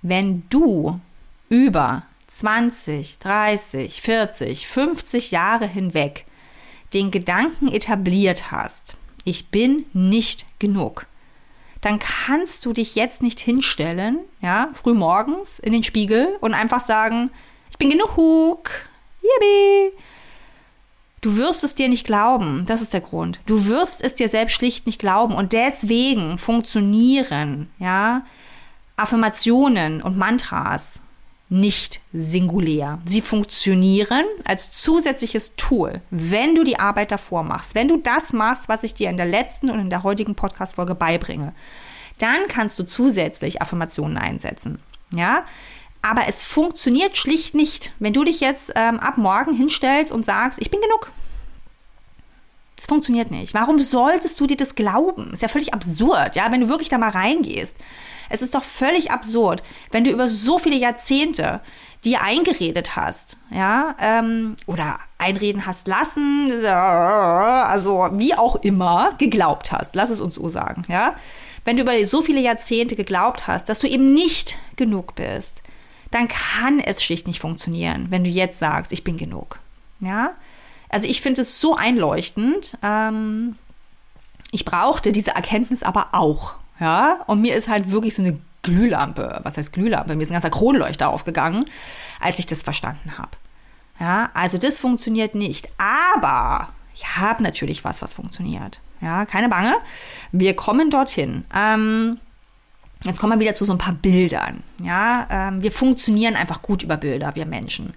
Wenn 0.01 0.49
du 0.49 1.01
über 1.49 2.05
20, 2.29 3.19
30, 3.19 4.01
40, 4.01 4.67
50 4.67 5.31
Jahre 5.31 5.67
hinweg 5.67 6.25
den 6.93 7.11
Gedanken 7.11 7.69
etabliert 7.69 8.51
hast, 8.51 8.97
ich 9.25 9.49
bin 9.49 9.87
nicht 9.93 10.47
genug, 10.59 11.07
dann 11.81 11.99
kannst 11.99 12.65
du 12.65 12.73
dich 12.73 12.95
jetzt 12.95 13.23
nicht 13.23 13.41
hinstellen, 13.41 14.19
ja, 14.41 14.69
früh 14.73 14.95
morgens 14.95 15.59
in 15.59 15.73
den 15.73 15.83
Spiegel 15.83 16.37
und 16.41 16.55
einfach 16.55 16.81
sagen, 16.81 17.29
bin 17.83 17.99
genug. 17.99 18.71
Yippie. 19.23 19.97
Du 21.21 21.37
wirst 21.37 21.65
es 21.65 21.75
dir 21.75 21.89
nicht 21.89 22.07
glauben. 22.07 22.65
Das 22.67 22.81
ist 22.81 22.93
der 22.93 23.01
Grund. 23.01 23.41
Du 23.47 23.67
wirst 23.67 24.03
es 24.03 24.15
dir 24.15 24.29
selbst 24.29 24.55
schlicht 24.55 24.87
nicht 24.87 24.99
glauben. 24.99 25.35
Und 25.35 25.53
deswegen 25.53 26.39
funktionieren, 26.39 27.71
ja, 27.79 28.25
Affirmationen 28.97 30.03
und 30.03 30.17
Mantras 30.17 31.01
nicht 31.49 32.01
singulär. 32.13 33.01
Sie 33.05 33.21
funktionieren 33.21 34.25
als 34.45 34.71
zusätzliches 34.71 35.55
Tool, 35.57 36.01
wenn 36.11 36.55
du 36.55 36.65
die 36.65 36.79
Arbeit 36.79 37.13
davor 37.13 37.43
machst, 37.43 37.75
wenn 37.75 37.89
du 37.89 37.99
das 37.99 38.33
machst, 38.33 38.69
was 38.69 38.85
ich 38.85 38.95
dir 38.95 39.11
in 39.11 39.17
der 39.17 39.27
letzten 39.27 39.71
und 39.71 39.79
in 39.79 39.91
der 39.91 40.03
heutigen 40.03 40.35
Podcast-Folge 40.35 40.95
beibringe, 40.95 41.53
dann 42.19 42.49
kannst 42.49 42.79
du 42.79 42.85
zusätzlich 42.85 43.61
Affirmationen 43.61 44.17
einsetzen. 44.17 44.81
Ja, 45.15 45.45
aber 46.03 46.29
es 46.29 46.43
funktioniert 46.43 47.17
schlicht 47.17 47.55
nicht, 47.55 47.93
wenn 48.01 48.13
du 48.13 48.25
dich 48.25 48.41
jetzt 48.41 48.73
ähm, 48.75 48.99
ab 48.99 49.17
morgen 49.17 49.55
hinstellst 49.55 50.13
und 50.13 50.25
sagst, 50.25 50.61
ich 50.61 50.71
bin 50.71 50.81
genug. 50.81 51.13
Das 52.77 52.87
funktioniert 52.87 53.31
nicht. 53.31 53.55
Warum 53.55 53.79
solltest 53.79 54.41
du 54.41 54.49
dir 54.49 54.57
das 54.57 54.75
glauben? 54.75 55.33
Ist 55.33 55.43
ja 55.43 55.47
völlig 55.47 55.73
absurd, 55.73 56.35
ja, 56.35 56.51
wenn 56.51 56.63
du 56.63 56.69
wirklich 56.69 56.89
da 56.89 56.99
mal 56.99 57.11
reingehst. 57.11 57.77
Es 58.29 58.43
ist 58.43 58.57
doch 58.57 58.65
völlig 58.65 59.13
absurd, 59.13 59.63
wenn 59.93 60.03
du 60.03 60.11
über 60.11 60.27
so 60.27 60.59
viele 60.59 60.75
Jahrzehnte 60.75 61.61
dir 62.05 62.23
eingeredet 62.23 62.97
hast, 62.97 63.37
ja, 63.51 63.95
ähm, 64.01 64.57
oder 64.67 64.99
einreden 65.19 65.67
hast 65.67 65.87
lassen, 65.87 66.51
also 66.67 68.09
wie 68.15 68.35
auch 68.35 68.57
immer, 68.57 69.13
geglaubt 69.19 69.71
hast. 69.71 69.95
Lass 69.95 70.11
es 70.11 70.21
uns 70.21 70.35
so 70.35 70.49
sagen, 70.49 70.85
ja. 70.89 71.15
Wenn 71.65 71.77
du 71.77 71.83
über 71.83 72.05
so 72.05 72.23
viele 72.23 72.41
Jahrzehnte 72.41 72.97
geglaubt 72.97 73.47
hast, 73.47 73.69
dass 73.69 73.79
du 73.79 73.87
eben 73.87 74.13
nicht 74.13 74.59
genug 74.75 75.15
bist, 75.15 75.62
dann 76.13 76.29
kann 76.29 76.79
es 76.79 77.03
schlicht 77.03 77.27
nicht 77.27 77.41
funktionieren, 77.41 78.07
wenn 78.11 78.25
du 78.25 78.31
jetzt 78.31 78.59
sagst, 78.59 78.93
ich 78.93 79.03
bin 79.03 79.17
genug. 79.17 79.59
Ja, 80.01 80.33
also 80.89 81.09
ich 81.09 81.21
finde 81.21 81.43
es 81.43 81.61
so 81.61 81.75
einleuchtend. 81.75 82.77
Ähm, 82.83 83.57
ich 84.51 84.65
brauchte 84.65 85.13
diese 85.13 85.33
Erkenntnis 85.33 85.83
aber 85.83 86.09
auch. 86.13 86.55
Ja, 86.79 87.21
und 87.27 87.41
mir 87.41 87.57
ist 87.57 87.69
halt 87.69 87.91
wirklich 87.91 88.15
so 88.15 88.23
eine 88.23 88.39
Glühlampe, 88.63 89.41
was 89.43 89.57
heißt 89.57 89.73
Glühlampe? 89.73 90.15
Mir 90.15 90.23
ist 90.23 90.31
ein 90.31 90.35
ganzer 90.35 90.51
Kronleuchter 90.51 91.09
aufgegangen, 91.09 91.65
als 92.21 92.39
ich 92.39 92.47
das 92.47 92.63
verstanden 92.63 93.19
habe. 93.19 93.31
Ja, 93.99 94.31
also 94.35 94.59
das 94.59 94.79
funktioniert 94.79 95.35
nicht. 95.35 95.69
Aber 95.79 96.69
ich 96.95 97.17
habe 97.17 97.43
natürlich 97.43 97.85
was, 97.85 98.03
was 98.03 98.15
funktioniert. 98.15 98.81
Ja, 99.01 99.25
keine 99.27 99.49
Bange. 99.49 99.75
Wir 100.31 100.55
kommen 100.55 100.91
dorthin. 100.91 101.45
Ähm, 101.55 102.21
jetzt 103.05 103.21
kommen 103.21 103.33
wir 103.33 103.41
wieder 103.41 103.55
zu 103.55 103.65
so 103.65 103.73
ein 103.73 103.79
paar 103.79 103.95
Bildern. 103.95 104.63
Ja, 104.83 105.27
ähm, 105.31 105.63
wir 105.63 105.73
funktionieren 105.73 106.37
einfach 106.37 106.63
gut 106.63 106.83
über 106.83 106.97
Bilder, 106.97 107.35
wir 107.35 107.47
Menschen. 107.47 107.95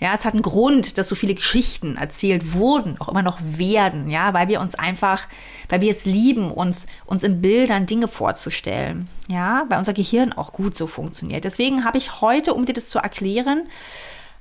Ja, 0.00 0.14
es 0.14 0.24
hat 0.24 0.32
einen 0.32 0.42
Grund, 0.42 0.96
dass 0.96 1.10
so 1.10 1.14
viele 1.14 1.34
Geschichten 1.34 1.96
erzählt 1.96 2.54
wurden, 2.54 2.98
auch 3.00 3.08
immer 3.10 3.20
noch 3.20 3.38
werden, 3.42 4.08
ja, 4.08 4.32
weil 4.32 4.48
wir 4.48 4.60
uns 4.60 4.74
einfach, 4.74 5.28
weil 5.68 5.82
wir 5.82 5.90
es 5.90 6.06
lieben, 6.06 6.50
uns, 6.50 6.86
uns 7.04 7.22
in 7.22 7.42
Bildern 7.42 7.84
Dinge 7.84 8.08
vorzustellen, 8.08 9.08
ja, 9.28 9.66
weil 9.68 9.78
unser 9.78 9.92
Gehirn 9.92 10.32
auch 10.32 10.54
gut 10.54 10.74
so 10.74 10.86
funktioniert. 10.86 11.44
Deswegen 11.44 11.84
habe 11.84 11.98
ich 11.98 12.22
heute, 12.22 12.54
um 12.54 12.64
dir 12.64 12.72
das 12.72 12.88
zu 12.88 12.98
erklären, 12.98 13.68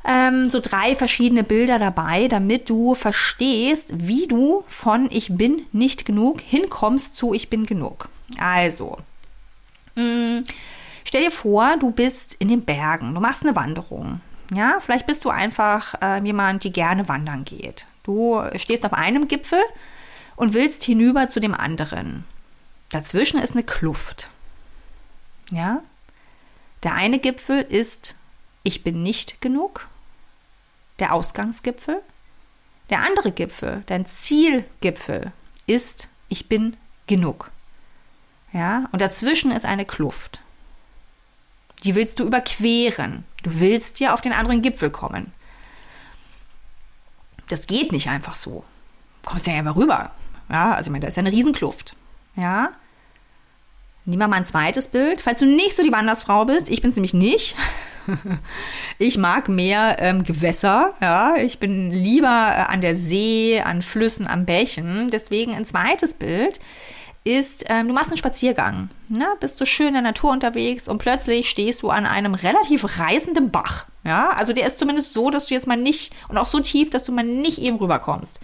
ähm, 0.07 0.49
so 0.49 0.61
drei 0.61 0.95
verschiedene 0.95 1.43
Bilder 1.43 1.77
dabei, 1.77 2.29
damit 2.29 2.69
du 2.69 2.95
verstehst, 2.95 3.89
wie 3.93 4.27
du 4.27 4.63
von 4.69 5.09
ich 5.11 5.35
bin 5.35 5.63
nicht 5.73 6.05
genug 6.05 6.39
hinkommst 6.39 7.17
zu 7.17 7.33
ich 7.33 7.49
bin 7.49 7.65
genug. 7.65 8.07
Also, 8.37 8.97
mm, 9.99 10.43
stell 11.03 11.23
dir 11.23 11.31
vor, 11.31 11.77
du 11.77 11.91
bist 11.91 12.35
in 12.35 12.47
den 12.47 12.65
Bergen, 12.65 13.13
du 13.13 13.21
machst 13.21 13.43
eine 13.43 13.55
Wanderung. 13.55 14.21
Ja, 14.53 14.79
vielleicht 14.79 15.05
bist 15.05 15.25
du 15.25 15.29
einfach 15.29 15.95
äh, 16.01 16.23
jemand, 16.23 16.63
die 16.63 16.73
gerne 16.73 17.07
wandern 17.07 17.45
geht. 17.45 17.85
Du 18.03 18.41
stehst 18.55 18.85
auf 18.85 18.93
einem 18.93 19.27
Gipfel 19.27 19.61
und 20.35 20.53
willst 20.53 20.83
hinüber 20.83 21.27
zu 21.27 21.39
dem 21.39 21.53
anderen. 21.53 22.23
Dazwischen 22.89 23.39
ist 23.39 23.51
eine 23.51 23.63
Kluft. 23.63 24.29
Ja? 25.51 25.83
Der 26.81 26.95
eine 26.95 27.19
Gipfel 27.19 27.61
ist 27.61 28.15
ich 28.63 28.83
bin 28.83 29.03
nicht 29.03 29.41
genug, 29.41 29.87
der 30.99 31.13
Ausgangsgipfel. 31.13 32.01
Der 32.89 32.99
andere 33.05 33.31
Gipfel, 33.31 33.83
dein 33.85 34.05
Zielgipfel 34.05 35.31
ist 35.65 36.09
ich 36.27 36.47
bin 36.49 36.75
genug. 37.07 37.51
Ja, 38.53 38.85
und 38.91 39.01
dazwischen 39.01 39.51
ist 39.51 39.65
eine 39.65 39.85
Kluft. 39.85 40.39
Die 41.83 41.95
willst 41.95 42.19
du 42.19 42.25
überqueren. 42.25 43.23
Du 43.43 43.59
willst 43.59 43.99
ja 43.99 44.13
auf 44.13 44.21
den 44.21 44.33
anderen 44.33 44.61
Gipfel 44.61 44.89
kommen. 44.89 45.31
Das 47.47 47.67
geht 47.67 47.91
nicht 47.91 48.09
einfach 48.09 48.35
so. 48.35 48.63
Du 49.23 49.29
kommst 49.29 49.47
ja 49.47 49.53
immer 49.53 49.75
rüber. 49.75 50.11
Ja, 50.49 50.73
also 50.73 50.87
ich 50.87 50.91
meine, 50.91 51.03
da 51.03 51.07
ist 51.07 51.15
ja 51.15 51.21
eine 51.21 51.31
Riesenkluft. 51.31 51.95
Ja. 52.35 52.71
Wir 54.05 54.17
mal 54.17 54.33
ein 54.33 54.45
zweites 54.45 54.87
Bild. 54.87 55.21
Falls 55.21 55.39
du 55.39 55.45
nicht 55.45 55.75
so 55.75 55.83
die 55.83 55.91
Wandersfrau 55.91 56.45
bist, 56.45 56.69
ich 56.69 56.81
bin 56.81 56.89
es 56.89 56.95
nämlich 56.95 57.13
nicht. 57.13 57.55
ich 58.97 59.17
mag 59.17 59.49
mehr 59.49 59.97
ähm, 59.99 60.23
Gewässer. 60.23 60.95
Ja, 60.99 61.35
ich 61.35 61.59
bin 61.59 61.91
lieber 61.91 62.27
äh, 62.27 62.71
an 62.71 62.81
der 62.81 62.95
See, 62.95 63.61
an 63.61 63.83
Flüssen, 63.83 64.25
an 64.25 64.45
Bächen. 64.45 65.09
Deswegen 65.11 65.53
ein 65.53 65.65
zweites 65.65 66.15
Bild 66.15 66.59
ist, 67.23 67.65
ähm, 67.67 67.87
du 67.87 67.93
machst 67.93 68.11
einen 68.11 68.17
Spaziergang, 68.17 68.89
ne? 69.09 69.27
bist 69.39 69.59
du 69.59 69.65
schön 69.65 69.89
in 69.89 69.93
der 69.93 70.01
Natur 70.01 70.31
unterwegs 70.31 70.87
und 70.87 70.99
plötzlich 70.99 71.49
stehst 71.49 71.81
du 71.81 71.89
an 71.89 72.05
einem 72.05 72.33
relativ 72.33 72.97
reißenden 72.97 73.51
Bach. 73.51 73.85
Ja, 74.03 74.29
also 74.29 74.53
der 74.53 74.65
ist 74.65 74.79
zumindest 74.79 75.13
so, 75.13 75.29
dass 75.29 75.47
du 75.47 75.53
jetzt 75.53 75.67
mal 75.67 75.77
nicht 75.77 76.13
und 76.29 76.37
auch 76.37 76.47
so 76.47 76.59
tief, 76.59 76.89
dass 76.89 77.03
du 77.03 77.11
mal 77.11 77.25
nicht 77.25 77.59
eben 77.59 77.77
rüberkommst. 77.77 78.39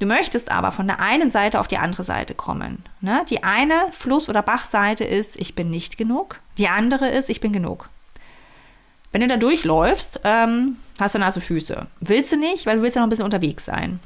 Du 0.00 0.06
möchtest 0.06 0.50
aber 0.50 0.72
von 0.72 0.86
der 0.86 1.00
einen 1.00 1.30
Seite 1.30 1.60
auf 1.60 1.68
die 1.68 1.78
andere 1.78 2.02
Seite 2.02 2.34
kommen. 2.34 2.84
Ne? 3.00 3.24
Die 3.30 3.42
eine 3.44 3.86
Fluss- 3.92 4.28
oder 4.28 4.42
Bachseite 4.42 5.04
ist, 5.04 5.38
ich 5.38 5.54
bin 5.54 5.70
nicht 5.70 5.96
genug. 5.96 6.40
Die 6.58 6.68
andere 6.68 7.08
ist, 7.08 7.30
ich 7.30 7.40
bin 7.40 7.52
genug. 7.52 7.88
Wenn 9.12 9.20
du 9.20 9.28
da 9.28 9.36
durchläufst, 9.36 10.20
ähm, 10.24 10.76
hast 11.00 11.14
du 11.14 11.20
nasse 11.20 11.40
Füße. 11.40 11.86
Willst 12.00 12.32
du 12.32 12.36
nicht, 12.36 12.66
weil 12.66 12.76
du 12.76 12.82
willst 12.82 12.96
ja 12.96 13.00
noch 13.00 13.06
ein 13.06 13.10
bisschen 13.10 13.24
unterwegs 13.24 13.64
sein. 13.64 14.00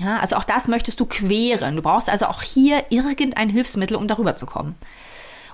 Ja, 0.00 0.18
also 0.18 0.36
auch 0.36 0.44
das 0.44 0.68
möchtest 0.68 1.00
du 1.00 1.06
queren. 1.06 1.76
Du 1.76 1.82
brauchst 1.82 2.08
also 2.08 2.26
auch 2.26 2.42
hier 2.42 2.84
irgendein 2.90 3.48
Hilfsmittel, 3.48 3.96
um 3.96 4.06
darüber 4.06 4.36
zu 4.36 4.46
kommen. 4.46 4.76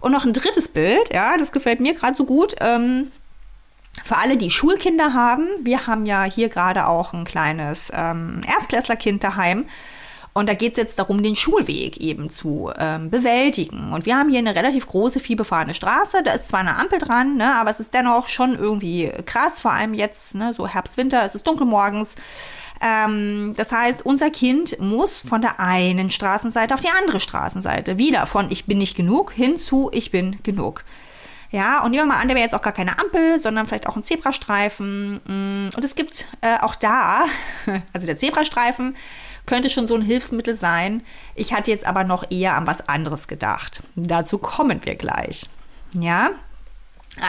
Und 0.01 0.13
noch 0.13 0.25
ein 0.25 0.35
drittes 0.35 0.69
Bild, 0.69 1.13
ja, 1.13 1.39
das 1.39 1.51
gefällt 1.51 1.81
mir 1.81 1.95
gerade 1.95 2.15
so 2.15 2.25
gut. 2.27 2.55
Ähm, 2.61 3.11
für 4.03 4.17
alle, 4.17 4.37
die 4.37 4.51
Schulkinder 4.51 5.15
haben, 5.15 5.47
wir 5.63 5.87
haben 5.87 6.05
ja 6.05 6.25
hier 6.25 6.49
gerade 6.49 6.87
auch 6.89 7.13
ein 7.13 7.25
kleines 7.25 7.91
ähm, 7.95 8.41
Erstklässlerkind 8.47 9.25
daheim. 9.25 9.67
Und 10.37 10.49
da 10.49 10.55
geht 10.55 10.73
es 10.73 10.79
jetzt 10.79 10.99
darum, 10.99 11.23
den 11.23 11.37
Schulweg 11.37 11.99
eben 11.99 12.29
zu 12.29 12.73
ähm, 12.77 13.09
bewältigen. 13.09 13.93
Und 13.93 14.05
wir 14.05 14.17
haben 14.17 14.31
hier 14.31 14.41
eine 14.41 14.57
relativ 14.57 14.85
große, 14.89 15.21
vielbefahrene 15.21 15.75
Straße. 15.75 16.25
Da 16.25 16.33
ist 16.33 16.49
zwar 16.49 16.61
eine 16.61 16.77
Ampel 16.77 16.99
dran, 16.99 17.37
ne, 17.37 17.55
aber 17.55 17.71
es 17.71 17.79
ist 17.79 17.95
dennoch 17.95 18.27
schon 18.29 18.59
irgendwie 18.59 19.13
krass, 19.27 19.61
vor 19.61 19.73
allem 19.73 19.95
jetzt, 19.95 20.35
ne, 20.35 20.53
so 20.53 20.67
Herbst, 20.67 20.97
Winter, 20.97 21.25
es 21.25 21.37
ist 21.37 21.47
dunkel 21.47 21.69
morgens. 21.69 22.17
Ähm, 22.81 23.53
das 23.57 23.71
heißt, 23.71 24.05
unser 24.05 24.31
Kind 24.31 24.81
muss 24.81 25.23
von 25.23 25.41
der 25.41 25.61
einen 25.61 26.11
Straßenseite 26.11 26.75
auf 26.75 26.81
die 26.81 26.91
andere 27.01 27.21
Straßenseite. 27.21 27.99
Wieder 27.99 28.27
von 28.27 28.51
ich 28.51 28.67
bin 28.67 28.79
nicht 28.79 28.97
genug 28.97 29.33
hin 29.33 29.57
zu 29.57 29.89
ich 29.93 30.11
bin 30.11 30.43
genug. 30.43 30.85
Ja, 31.55 31.85
und 31.85 31.93
nehmen 31.93 32.09
wir 32.09 32.15
mal 32.15 32.21
an, 32.21 32.27
der 32.27 32.35
wäre 32.35 32.45
jetzt 32.45 32.55
auch 32.57 32.63
gar 32.63 32.73
keine 32.73 32.99
Ampel, 32.99 33.39
sondern 33.39 33.69
vielleicht 33.69 33.87
auch 33.87 33.95
ein 33.95 34.03
Zebrastreifen. 34.03 35.21
Mm, 35.25 35.69
und 35.77 35.85
es 35.85 35.95
gibt 35.95 36.27
äh, 36.41 36.59
auch 36.61 36.75
da, 36.75 37.27
also 37.93 38.09
der 38.09 38.17
Zebrastreifen 38.17 38.97
könnte 39.47 39.71
schon 39.71 39.87
so 39.87 39.95
ein 39.95 40.03
Hilfsmittel 40.03 40.55
sein. 40.55 41.05
Ich 41.37 41.53
hatte 41.53 41.71
jetzt 41.71 41.87
aber 41.87 42.03
noch 42.03 42.29
eher 42.29 42.57
an 42.57 42.67
was 42.67 42.89
anderes 42.89 43.29
gedacht. 43.29 43.85
Dazu 43.95 44.39
kommen 44.39 44.81
wir 44.85 44.97
gleich. 44.97 45.49
Ja, 45.93 46.33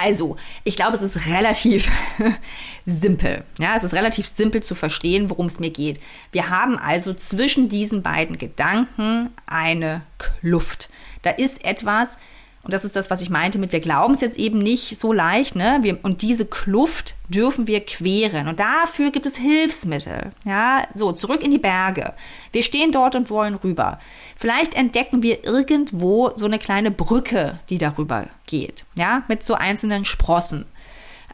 also, 0.03 0.37
ich 0.63 0.75
glaube, 0.75 0.95
es 0.95 1.03
ist 1.03 1.27
relativ 1.27 1.91
simpel. 2.87 3.43
Ja, 3.59 3.75
es 3.77 3.83
ist 3.83 3.93
relativ 3.93 4.25
simpel 4.25 4.63
zu 4.63 4.73
verstehen, 4.73 5.29
worum 5.29 5.45
es 5.45 5.59
mir 5.59 5.69
geht. 5.69 5.99
Wir 6.31 6.49
haben 6.49 6.79
also 6.79 7.13
zwischen 7.13 7.69
diesen 7.69 8.01
beiden 8.01 8.39
Gedanken 8.39 9.29
eine 9.45 10.01
Kluft. 10.17 10.89
Da 11.21 11.29
ist 11.29 11.63
etwas, 11.63 12.17
und 12.65 12.73
das 12.73 12.83
ist 12.83 12.95
das, 12.95 13.11
was 13.11 13.21
ich 13.21 13.29
meinte 13.29 13.59
mit, 13.59 13.71
wir 13.71 13.79
glauben 13.79 14.15
es 14.15 14.21
jetzt 14.21 14.39
eben 14.39 14.57
nicht 14.57 14.99
so 14.99 15.13
leicht, 15.13 15.55
ne? 15.55 15.77
Wir, 15.83 15.99
und 16.03 16.23
diese 16.23 16.47
Kluft 16.47 17.13
dürfen 17.29 17.67
wir 17.67 17.79
queren. 17.85 18.47
Und 18.47 18.59
dafür 18.59 19.11
gibt 19.11 19.27
es 19.27 19.37
Hilfsmittel. 19.37 20.31
Ja, 20.45 20.81
so, 20.95 21.11
zurück 21.11 21.43
in 21.43 21.51
die 21.51 21.59
Berge. 21.59 22.13
Wir 22.51 22.63
stehen 22.63 22.91
dort 22.91 23.13
und 23.13 23.29
wollen 23.29 23.53
rüber. 23.53 23.99
Vielleicht 24.35 24.73
entdecken 24.73 25.21
wir 25.21 25.45
irgendwo 25.45 26.31
so 26.35 26.45
eine 26.45 26.57
kleine 26.57 26.89
Brücke, 26.89 27.59
die 27.69 27.77
darüber 27.77 28.25
geht. 28.47 28.85
Ja, 28.95 29.21
mit 29.27 29.43
so 29.43 29.53
einzelnen 29.53 30.03
Sprossen. 30.03 30.65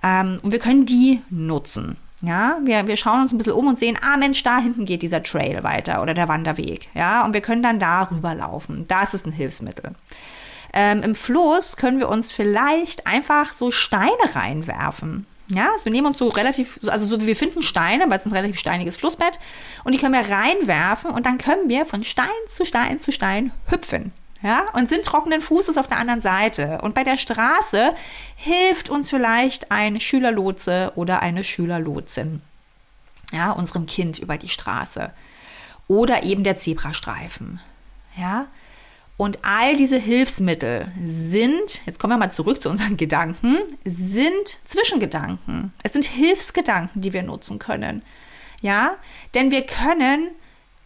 Ähm, 0.04 0.38
und 0.44 0.52
wir 0.52 0.60
können 0.60 0.86
die 0.86 1.22
nutzen. 1.30 1.96
Ja, 2.22 2.60
wir, 2.62 2.88
wir 2.88 2.98
schauen 2.98 3.22
uns 3.22 3.32
ein 3.32 3.38
bisschen 3.38 3.54
um 3.54 3.68
und 3.68 3.80
sehen, 3.80 3.98
ah 4.02 4.18
Mensch, 4.18 4.44
da 4.44 4.60
hinten 4.60 4.84
geht 4.84 5.02
dieser 5.02 5.24
Trail 5.24 5.64
weiter 5.64 6.02
oder 6.02 6.14
der 6.14 6.28
Wanderweg. 6.28 6.90
Ja, 6.94 7.24
und 7.24 7.34
wir 7.34 7.42
können 7.42 7.64
dann 7.64 7.80
da 7.80 8.04
rüberlaufen. 8.04 8.86
Das 8.90 9.14
ist 9.14 9.26
ein 9.26 9.32
Hilfsmittel. 9.32 9.96
Ähm, 10.74 11.04
Im 11.04 11.16
Floß 11.16 11.78
können 11.78 12.00
wir 12.00 12.10
uns 12.10 12.32
vielleicht 12.34 13.08
einfach 13.08 13.52
so 13.54 13.72
Steine 13.72 14.12
reinwerfen. 14.34 15.26
Ja, 15.48 15.72
also 15.74 15.86
wir 15.86 15.92
nehmen 15.92 16.08
uns 16.08 16.18
so 16.18 16.30
relativ, 16.30 16.80
also 16.88 17.06
so, 17.06 17.20
wir 17.20 17.36
finden 17.36 17.62
Steine, 17.62 18.06
weil 18.10 18.18
es 18.20 18.26
ist 18.26 18.32
ein 18.32 18.36
relativ 18.36 18.58
steiniges 18.58 18.96
Flussbett, 18.96 19.38
und 19.84 19.92
die 19.92 19.98
können 19.98 20.14
wir 20.14 20.34
reinwerfen 20.34 21.12
und 21.12 21.26
dann 21.26 21.38
können 21.38 21.68
wir 21.68 21.86
von 21.86 22.06
Stein 22.06 22.28
zu 22.48 22.64
Stein 22.66 22.98
zu 23.00 23.12
Stein 23.12 23.52
hüpfen. 23.68 24.14
Ja, 24.44 24.66
und 24.74 24.90
sind 24.90 25.06
trockenen 25.06 25.40
Fußes 25.40 25.78
auf 25.78 25.88
der 25.88 26.00
anderen 26.00 26.22
Seite. 26.22 26.80
Und 26.82 26.96
bei 26.96 27.04
der 27.04 27.18
Straße 27.18 27.94
hilft 28.36 28.90
uns 28.90 29.12
vielleicht 29.12 29.72
ein 29.72 30.00
Schülerlotse 30.00 30.94
oder 30.96 31.22
eine 31.22 31.44
Schülerlotsin. 31.44 32.42
Ja, 33.32 33.52
unserem 33.52 33.86
Kind 33.86 34.18
über 34.18 34.38
die 34.38 34.50
Straße. 34.50 35.12
Oder 35.88 36.24
eben 36.24 36.44
der 36.44 36.58
Zebrastreifen. 36.58 37.60
Ja, 38.18 38.48
und 39.22 39.38
all 39.44 39.76
diese 39.76 40.00
Hilfsmittel 40.00 40.92
sind, 41.06 41.86
jetzt 41.86 42.00
kommen 42.00 42.14
wir 42.14 42.18
mal 42.18 42.32
zurück 42.32 42.60
zu 42.60 42.72
unseren 42.72 42.98
Gedanken, 42.98 43.56
sind 43.86 44.58
Zwischengedanken. 44.66 45.74
Es 45.84 45.94
sind 45.94 46.06
Hilfsgedanken, 46.06 47.04
die 47.04 47.14
wir 47.14 47.22
nutzen 47.22 47.60
können. 47.60 48.02
Ja, 48.62 48.96
denn 49.36 49.52
wir 49.52 49.62
können 49.62 50.32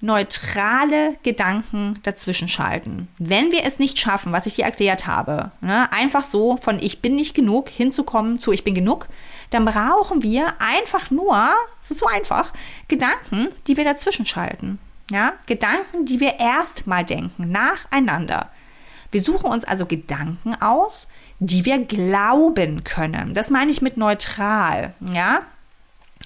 neutrale 0.01 1.15
Gedanken 1.24 1.98
dazwischen 2.04 2.50
schalten. 2.50 3.08
Wenn 3.20 3.54
wir 3.54 3.63
es 3.63 3.80
nicht 3.80 4.00
schaffen, 4.00 4.34
was 4.34 4.48
ich 4.48 4.56
dir 4.56 4.65
erklärt 4.65 5.08
habe, 5.08 5.51
ne, 5.62 5.89
einfach 5.94 6.25
so 6.25 6.58
von 6.58 6.80
ich 6.80 7.01
bin 7.01 7.15
nicht 7.15 7.36
genug 7.36 7.70
hinzukommen 7.70 8.38
zu 8.38 8.51
ich 8.51 8.65
bin 8.65 8.75
genug, 8.75 9.08
dann 9.50 9.63
brauchen 9.63 10.24
wir 10.24 10.56
einfach 10.60 11.10
nur, 11.10 11.42
es 11.82 11.92
ist 11.92 12.01
so 12.01 12.08
einfach, 12.08 12.51
Gedanken, 12.89 13.48
die 13.68 13.77
wir 13.77 13.86
dazwischen 13.86 14.25
schalten. 14.25 14.77
Ja, 15.12 15.34
Gedanken, 15.46 16.06
die 16.06 16.20
wir 16.20 16.40
erstmal 16.40 17.06
denken, 17.06 17.52
nacheinander. 17.52 18.50
Wir 19.12 19.22
suchen 19.22 19.50
uns 19.50 19.64
also 19.64 19.86
Gedanken 19.86 20.56
aus, 20.62 21.10
die 21.40 21.64
wir 21.66 21.80
glauben 21.80 22.84
können. 22.84 23.34
Das 23.34 23.52
meine 23.52 23.72
ich 23.72 23.82
mit 23.82 23.98
neutral, 23.98 24.94
ja? 25.14 25.42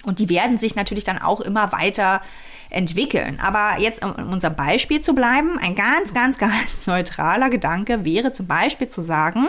Und 0.02 0.18
die 0.18 0.30
werden 0.30 0.56
sich 0.56 0.76
natürlich 0.76 1.04
dann 1.04 1.18
auch 1.18 1.40
immer 1.40 1.72
weiter 1.72 2.22
entwickeln. 2.70 3.38
Aber 3.40 3.78
jetzt, 3.78 4.04
um 4.04 4.16
in 4.16 4.26
unserem 4.26 4.56
Beispiel 4.56 5.00
zu 5.00 5.14
bleiben, 5.14 5.58
ein 5.58 5.74
ganz, 5.74 6.14
ganz, 6.14 6.38
ganz 6.38 6.86
neutraler 6.86 7.50
Gedanke 7.50 8.04
wäre 8.04 8.32
zum 8.32 8.46
Beispiel 8.46 8.88
zu 8.88 9.02
sagen, 9.02 9.48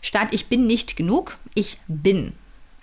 statt 0.00 0.28
ich 0.30 0.48
bin 0.48 0.66
nicht 0.66 0.96
genug, 0.96 1.36
ich 1.54 1.78
bin. 1.86 2.32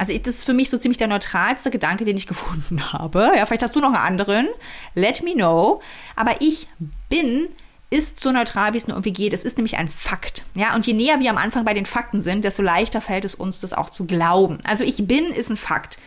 Also 0.02 0.18
das 0.18 0.38
ist 0.38 0.46
für 0.46 0.54
mich 0.54 0.72
so 0.72 0.80
ziemlich 0.80 0.98
der 0.98 1.06
neutralste 1.06 1.70
Gedanke, 1.70 2.06
den 2.06 2.18
ich 2.18 2.26
gefunden 2.26 2.92
habe. 2.94 3.34
Ja, 3.38 3.46
vielleicht 3.46 3.62
hast 3.62 3.76
du 3.76 3.80
noch 3.80 3.90
einen 3.90 3.98
anderen. 3.98 4.48
Let 4.96 5.22
me 5.22 5.36
know. 5.36 5.80
Aber 6.16 6.42
ich 6.42 6.68
bin 7.08 7.50
ist 7.92 8.20
so 8.20 8.32
neutral, 8.32 8.74
wie 8.74 8.78
es 8.78 8.88
nur 8.88 8.98
irgendwie 8.98 9.14
geht. 9.14 9.32
Es 9.32 9.44
ist 9.44 9.58
nämlich 9.58 9.78
ein 9.78 9.90
Fakt. 9.90 10.44
Ja, 10.56 10.74
und 10.74 10.88
je 10.88 10.94
näher 10.94 11.20
wir 11.20 11.30
am 11.30 11.38
Anfang 11.38 11.66
bei 11.66 11.76
den 11.76 11.86
Fakten 11.86 12.20
sind, 12.20 12.44
desto 12.46 12.64
leichter 12.64 13.00
fällt 13.00 13.26
es 13.26 13.36
uns, 13.36 13.60
das 13.60 13.74
auch 13.74 13.92
zu 13.92 14.06
glauben. 14.06 14.58
Also 14.64 14.84
ich 14.84 15.06
bin 15.06 15.26
ist 15.26 15.52
ein 15.52 15.56
Fakt. 15.56 16.00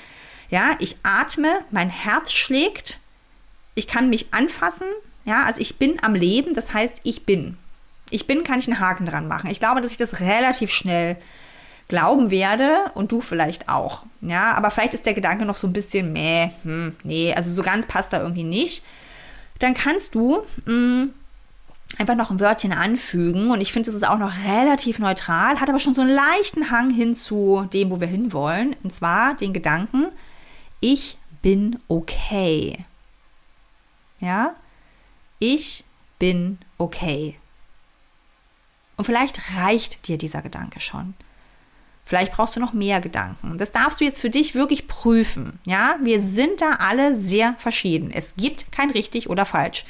Ja, 0.50 0.74
ich 0.80 0.96
atme, 1.04 1.60
mein 1.70 1.88
Herz 1.88 2.32
schlägt, 2.32 2.98
ich 3.76 3.86
kann 3.86 4.10
mich 4.10 4.34
anfassen. 4.34 4.88
Ja, 5.24 5.44
also 5.44 5.60
ich 5.60 5.76
bin 5.76 6.02
am 6.02 6.16
Leben, 6.16 6.52
das 6.54 6.74
heißt, 6.74 7.00
ich 7.04 7.26
bin. 7.26 7.58
Ich 8.10 8.26
bin, 8.26 8.42
kann 8.42 8.58
ich 8.58 8.66
einen 8.66 8.80
Haken 8.80 9.06
dran 9.06 9.28
machen. 9.28 9.50
Ich 9.50 9.60
glaube, 9.60 9.80
dass 9.82 9.92
ich 9.92 9.98
das 9.98 10.18
relativ 10.18 10.72
schnell 10.72 11.16
glauben 11.94 12.32
werde 12.32 12.90
und 12.94 13.12
du 13.12 13.20
vielleicht 13.20 13.68
auch. 13.68 14.04
Ja, 14.20 14.54
aber 14.54 14.72
vielleicht 14.72 14.94
ist 14.94 15.06
der 15.06 15.14
Gedanke 15.14 15.44
noch 15.44 15.54
so 15.54 15.68
ein 15.68 15.72
bisschen, 15.72 16.12
meh, 16.12 16.50
hm, 16.64 16.96
nee, 17.04 17.32
also 17.32 17.54
so 17.54 17.62
ganz 17.62 17.86
passt 17.86 18.12
da 18.12 18.20
irgendwie 18.20 18.42
nicht. 18.42 18.84
Dann 19.60 19.74
kannst 19.74 20.16
du 20.16 20.42
mh, 20.64 20.72
hm, 20.72 21.14
einfach 21.98 22.16
noch 22.16 22.32
ein 22.32 22.40
Wörtchen 22.40 22.72
anfügen 22.72 23.52
und 23.52 23.60
ich 23.60 23.72
finde, 23.72 23.90
es 23.90 23.94
ist 23.94 24.08
auch 24.08 24.18
noch 24.18 24.32
relativ 24.44 24.98
neutral, 24.98 25.60
hat 25.60 25.68
aber 25.68 25.78
schon 25.78 25.94
so 25.94 26.00
einen 26.00 26.12
leichten 26.12 26.72
Hang 26.72 26.90
hin 26.90 27.14
zu 27.14 27.68
dem, 27.72 27.92
wo 27.92 28.00
wir 28.00 28.08
hinwollen. 28.08 28.74
Und 28.82 28.92
zwar 28.92 29.34
den 29.34 29.52
Gedanken, 29.52 30.06
ich 30.80 31.16
bin 31.42 31.78
okay. 31.86 32.84
Ja? 34.18 34.56
Ich 35.38 35.84
bin 36.18 36.58
okay. 36.76 37.38
Und 38.96 39.04
vielleicht 39.04 39.56
reicht 39.56 40.08
dir 40.08 40.18
dieser 40.18 40.42
Gedanke 40.42 40.80
schon. 40.80 41.14
Vielleicht 42.04 42.32
brauchst 42.32 42.56
du 42.56 42.61
noch 42.61 42.75
mehr 42.75 43.00
Gedanken. 43.00 43.56
Das 43.56 43.73
darfst 43.73 44.00
du 44.00 44.04
jetzt 44.04 44.20
für 44.20 44.30
dich 44.30 44.54
wirklich 44.54 44.87
prüfen. 44.87 45.58
Ja, 45.64 45.96
wir 46.02 46.20
sind 46.20 46.61
da 46.61 46.76
alle 46.78 47.16
sehr 47.16 47.54
verschieden. 47.58 48.11
Es 48.12 48.34
gibt 48.37 48.70
kein 48.73 48.90
richtig 48.90 49.30
oder 49.30 49.46
falsch. 49.46 49.84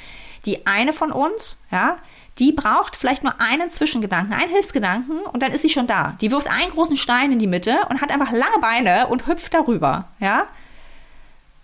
Die 0.45 0.65
eine 0.65 0.93
von 0.93 1.11
uns, 1.11 1.61
ja, 1.71 1.97
die 2.39 2.51
braucht 2.51 2.95
vielleicht 2.95 3.23
nur 3.23 3.33
einen 3.39 3.69
Zwischengedanken, 3.69 4.33
einen 4.33 4.51
Hilfsgedanken 4.51 5.21
und 5.21 5.41
dann 5.41 5.51
ist 5.51 5.61
sie 5.61 5.69
schon 5.69 5.87
da. 5.87 6.15
Die 6.21 6.31
wirft 6.31 6.49
einen 6.49 6.71
großen 6.71 6.97
Stein 6.97 7.31
in 7.31 7.39
die 7.39 7.47
Mitte 7.47 7.77
und 7.89 8.01
hat 8.01 8.11
einfach 8.11 8.31
lange 8.31 8.59
Beine 8.61 9.07
und 9.07 9.27
hüpft 9.27 9.53
darüber, 9.53 10.09
ja. 10.19 10.47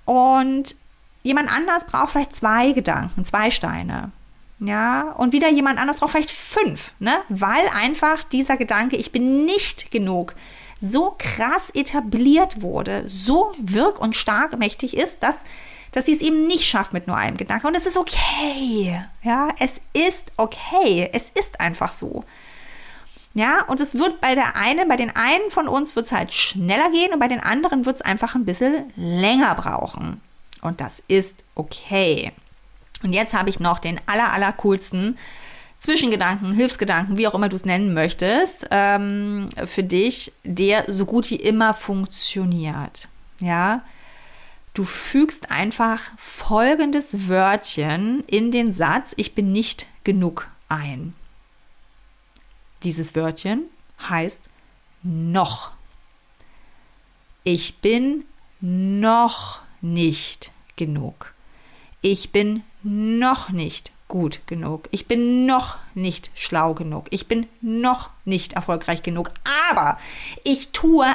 Und 0.05 0.75
jemand 1.23 1.51
anders 1.53 1.85
braucht 1.85 2.11
vielleicht 2.11 2.35
zwei 2.35 2.71
Gedanken, 2.71 3.23
zwei 3.25 3.51
Steine. 3.51 4.11
Ja, 4.63 5.13
und 5.17 5.33
wieder 5.33 5.49
jemand 5.49 5.79
anders 5.79 5.97
braucht 5.97 6.11
vielleicht 6.11 6.29
fünf, 6.29 6.93
ne? 6.99 7.15
Weil 7.29 7.67
einfach 7.75 8.23
dieser 8.23 8.57
Gedanke, 8.57 8.95
ich 8.95 9.11
bin 9.11 9.43
nicht 9.45 9.89
genug, 9.89 10.35
so 10.79 11.15
krass 11.17 11.71
etabliert 11.73 12.61
wurde, 12.61 13.07
so 13.07 13.53
wirk 13.57 13.99
und 13.99 14.15
stark 14.15 14.59
mächtig 14.59 14.95
ist, 14.95 15.23
dass, 15.23 15.43
dass 15.91 16.05
sie 16.05 16.13
es 16.13 16.21
eben 16.21 16.45
nicht 16.45 16.65
schafft 16.65 16.93
mit 16.93 17.07
nur 17.07 17.17
einem 17.17 17.37
Gedanken. 17.37 17.67
Und 17.67 17.75
es 17.75 17.87
ist 17.87 17.97
okay. 17.97 19.03
Ja, 19.23 19.49
es 19.59 19.81
ist 19.93 20.31
okay. 20.37 21.09
Es 21.11 21.31
ist 21.33 21.59
einfach 21.59 21.91
so. 21.91 22.23
Ja, 23.33 23.63
und 23.67 23.79
es 23.79 23.95
wird 23.95 24.21
bei 24.21 24.35
der 24.35 24.55
einen, 24.57 24.87
bei 24.87 24.97
den 24.97 25.15
einen 25.15 25.49
von 25.49 25.67
uns 25.67 25.95
wird 25.95 26.05
es 26.05 26.11
halt 26.11 26.33
schneller 26.33 26.91
gehen 26.91 27.13
und 27.13 27.19
bei 27.19 27.29
den 27.29 27.39
anderen 27.39 27.85
wird 27.87 27.95
es 27.95 28.01
einfach 28.01 28.35
ein 28.35 28.45
bisschen 28.45 28.91
länger 28.95 29.55
brauchen. 29.55 30.21
Und 30.61 30.81
das 30.81 31.01
ist 31.07 31.43
okay. 31.55 32.31
Und 33.03 33.13
jetzt 33.13 33.33
habe 33.33 33.49
ich 33.49 33.59
noch 33.59 33.79
den 33.79 33.99
aller, 34.05 34.31
aller 34.31 34.53
coolsten 34.53 35.17
Zwischengedanken, 35.77 36.53
Hilfsgedanken, 36.53 37.17
wie 37.17 37.27
auch 37.27 37.33
immer 37.33 37.49
du 37.49 37.55
es 37.55 37.65
nennen 37.65 37.95
möchtest, 37.95 38.67
ähm, 38.69 39.47
für 39.65 39.83
dich, 39.83 40.31
der 40.43 40.85
so 40.87 41.07
gut 41.07 41.31
wie 41.31 41.37
immer 41.37 41.73
funktioniert. 41.73 43.09
Ja, 43.39 43.83
du 44.75 44.83
fügst 44.83 45.49
einfach 45.49 45.99
folgendes 46.17 47.27
Wörtchen 47.29 48.23
in 48.27 48.51
den 48.51 48.71
Satz, 48.71 49.13
ich 49.17 49.33
bin 49.33 49.51
nicht 49.51 49.87
genug 50.03 50.47
ein. 50.69 51.15
Dieses 52.83 53.15
Wörtchen 53.15 53.63
heißt 54.07 54.49
noch. 55.01 55.71
Ich 57.43 57.79
bin 57.79 58.25
noch 58.59 59.61
nicht 59.81 60.51
genug. 60.75 61.33
Ich 62.01 62.31
bin 62.31 62.63
noch 62.83 63.49
nicht 63.49 63.91
gut 64.07 64.41
genug. 64.47 64.89
Ich 64.91 65.07
bin 65.07 65.45
noch 65.45 65.77
nicht 65.93 66.31
schlau 66.35 66.73
genug. 66.73 67.05
Ich 67.11 67.27
bin 67.27 67.47
noch 67.61 68.09
nicht 68.25 68.53
erfolgreich 68.53 69.03
genug. 69.03 69.31
Aber 69.69 69.99
ich 70.43 70.71
tue 70.71 71.05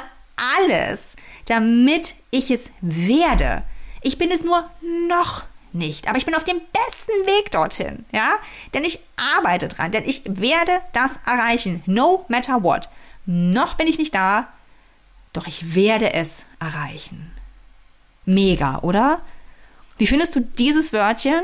alles, 0.59 1.15
damit 1.45 2.15
ich 2.31 2.51
es 2.51 2.71
werde. 2.81 3.63
Ich 4.01 4.17
bin 4.17 4.31
es 4.31 4.43
nur 4.43 4.69
noch 5.09 5.43
nicht. 5.73 6.07
Aber 6.07 6.17
ich 6.17 6.25
bin 6.25 6.35
auf 6.35 6.43
dem 6.43 6.59
besten 6.59 7.27
Weg 7.27 7.51
dorthin. 7.51 8.05
Ja? 8.11 8.39
Denn 8.73 8.83
ich 8.83 8.99
arbeite 9.37 9.67
dran. 9.67 9.91
Denn 9.91 10.05
ich 10.05 10.21
werde 10.25 10.81
das 10.93 11.19
erreichen. 11.25 11.83
No 11.85 12.25
matter 12.29 12.63
what. 12.63 12.89
Noch 13.25 13.75
bin 13.75 13.87
ich 13.87 13.99
nicht 13.99 14.15
da. 14.15 14.47
Doch 15.33 15.47
ich 15.47 15.75
werde 15.75 16.13
es 16.13 16.45
erreichen. 16.59 17.31
Mega, 18.25 18.79
oder? 18.79 19.21
Wie 19.97 20.07
findest 20.07 20.35
du 20.35 20.41
dieses 20.41 20.93
Wörtchen? 20.93 21.41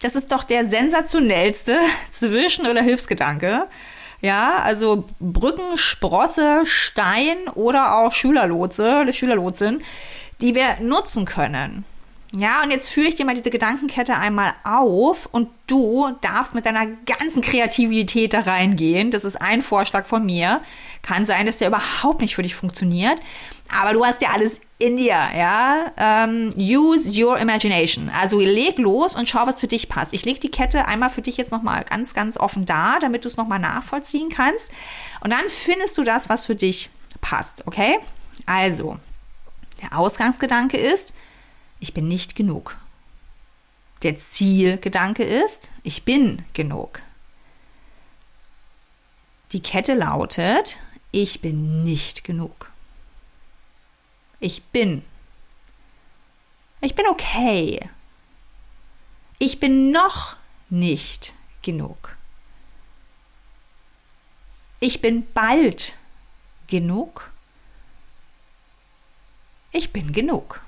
Das 0.00 0.14
ist 0.14 0.32
doch 0.32 0.44
der 0.44 0.64
sensationellste 0.64 1.78
Zwischen- 2.10 2.66
oder 2.66 2.82
Hilfsgedanke. 2.82 3.66
Ja, 4.20 4.58
also 4.58 5.08
Brücken, 5.18 5.76
Sprosse, 5.76 6.62
Stein 6.64 7.48
oder 7.54 7.98
auch 7.98 8.12
Schülerlotse, 8.12 9.12
Schülerlotsin, 9.12 9.82
die 10.40 10.54
wir 10.54 10.76
nutzen 10.80 11.24
können. 11.24 11.84
Ja, 12.34 12.62
und 12.62 12.70
jetzt 12.70 12.88
führe 12.88 13.08
ich 13.08 13.16
dir 13.16 13.26
mal 13.26 13.34
diese 13.34 13.50
Gedankenkette 13.50 14.14
einmal 14.14 14.54
auf 14.64 15.28
und 15.32 15.48
du 15.66 16.16
darfst 16.22 16.54
mit 16.54 16.64
deiner 16.64 16.86
ganzen 16.86 17.42
Kreativität 17.42 18.32
da 18.32 18.40
reingehen. 18.40 19.10
Das 19.10 19.24
ist 19.24 19.36
ein 19.36 19.60
Vorschlag 19.60 20.06
von 20.06 20.24
mir. 20.24 20.62
Kann 21.02 21.26
sein, 21.26 21.44
dass 21.44 21.58
der 21.58 21.68
überhaupt 21.68 22.22
nicht 22.22 22.34
für 22.34 22.42
dich 22.42 22.54
funktioniert, 22.54 23.20
aber 23.80 23.92
du 23.92 24.04
hast 24.06 24.22
ja 24.22 24.30
alles 24.32 24.60
in 24.82 24.96
dir, 24.96 25.12
ja. 25.12 25.92
Ähm, 25.96 26.52
use 26.56 27.08
your 27.08 27.38
imagination. 27.38 28.10
Also 28.10 28.38
leg 28.38 28.78
los 28.78 29.14
und 29.14 29.28
schau, 29.28 29.46
was 29.46 29.60
für 29.60 29.68
dich 29.68 29.88
passt. 29.88 30.12
Ich 30.12 30.24
leg 30.24 30.40
die 30.40 30.50
Kette 30.50 30.86
einmal 30.86 31.10
für 31.10 31.22
dich 31.22 31.36
jetzt 31.36 31.52
nochmal 31.52 31.84
ganz, 31.84 32.14
ganz 32.14 32.36
offen 32.36 32.66
da, 32.66 32.98
damit 32.98 33.24
du 33.24 33.28
es 33.28 33.36
nochmal 33.36 33.60
nachvollziehen 33.60 34.28
kannst. 34.28 34.70
Und 35.20 35.30
dann 35.30 35.48
findest 35.48 35.96
du 35.98 36.02
das, 36.02 36.28
was 36.28 36.46
für 36.46 36.56
dich 36.56 36.90
passt, 37.20 37.66
okay? 37.66 38.00
Also, 38.46 38.98
der 39.80 39.96
Ausgangsgedanke 39.96 40.76
ist, 40.76 41.12
ich 41.78 41.94
bin 41.94 42.08
nicht 42.08 42.34
genug. 42.34 42.76
Der 44.02 44.16
Zielgedanke 44.16 45.22
ist, 45.22 45.70
ich 45.84 46.04
bin 46.04 46.44
genug. 46.54 47.00
Die 49.52 49.60
Kette 49.60 49.94
lautet, 49.94 50.78
ich 51.12 51.40
bin 51.40 51.84
nicht 51.84 52.24
genug. 52.24 52.71
Ich 54.42 54.64
bin. 54.64 55.04
Ich 56.80 56.96
bin 56.96 57.06
okay. 57.06 57.88
Ich 59.38 59.60
bin 59.60 59.92
noch 59.92 60.36
nicht 60.68 61.32
genug. 61.62 62.16
Ich 64.80 65.00
bin 65.00 65.32
bald 65.32 65.96
genug. 66.66 67.30
Ich 69.70 69.92
bin 69.92 70.12
genug. 70.12 70.60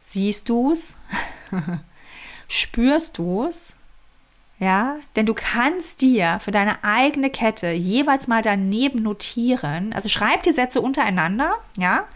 Siehst 0.00 0.48
du 0.48 0.70
es? 0.70 0.94
Spürst 2.48 3.18
du 3.18 3.42
es? 3.42 3.74
Ja, 4.60 4.96
denn 5.14 5.26
du 5.26 5.34
kannst 5.34 6.00
dir 6.00 6.38
für 6.40 6.50
deine 6.50 6.82
eigene 6.82 7.30
Kette 7.30 7.70
jeweils 7.70 8.26
mal 8.26 8.42
daneben 8.42 9.02
notieren. 9.02 9.92
Also 9.92 10.08
schreib 10.08 10.42
die 10.42 10.52
Sätze 10.52 10.80
untereinander, 10.80 11.54
ja. 11.76 12.06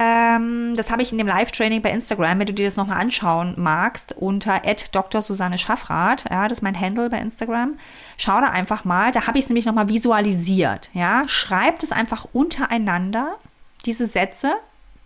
Ähm, 0.00 0.74
das 0.76 0.92
habe 0.92 1.02
ich 1.02 1.10
in 1.10 1.18
dem 1.18 1.26
Live-Training 1.26 1.82
bei 1.82 1.90
Instagram, 1.90 2.38
wenn 2.38 2.46
du 2.46 2.52
dir 2.52 2.66
das 2.66 2.76
nochmal 2.76 3.00
anschauen 3.00 3.54
magst, 3.56 4.12
unter 4.12 4.62
Dr. 4.92 5.22
Susanne 5.22 5.58
Schaffrath. 5.58 6.24
Ja, 6.30 6.46
das 6.46 6.58
ist 6.58 6.62
mein 6.62 6.80
Handle 6.80 7.10
bei 7.10 7.18
Instagram. 7.18 7.76
Schau 8.16 8.40
da 8.40 8.46
einfach 8.46 8.84
mal. 8.84 9.10
Da 9.10 9.26
habe 9.26 9.38
ich 9.38 9.44
es 9.44 9.48
nämlich 9.48 9.66
nochmal 9.66 9.88
visualisiert. 9.88 10.90
Ja, 10.94 11.24
schreib 11.26 11.80
das 11.80 11.90
einfach 11.90 12.26
untereinander, 12.32 13.38
diese 13.84 14.06
Sätze, 14.06 14.54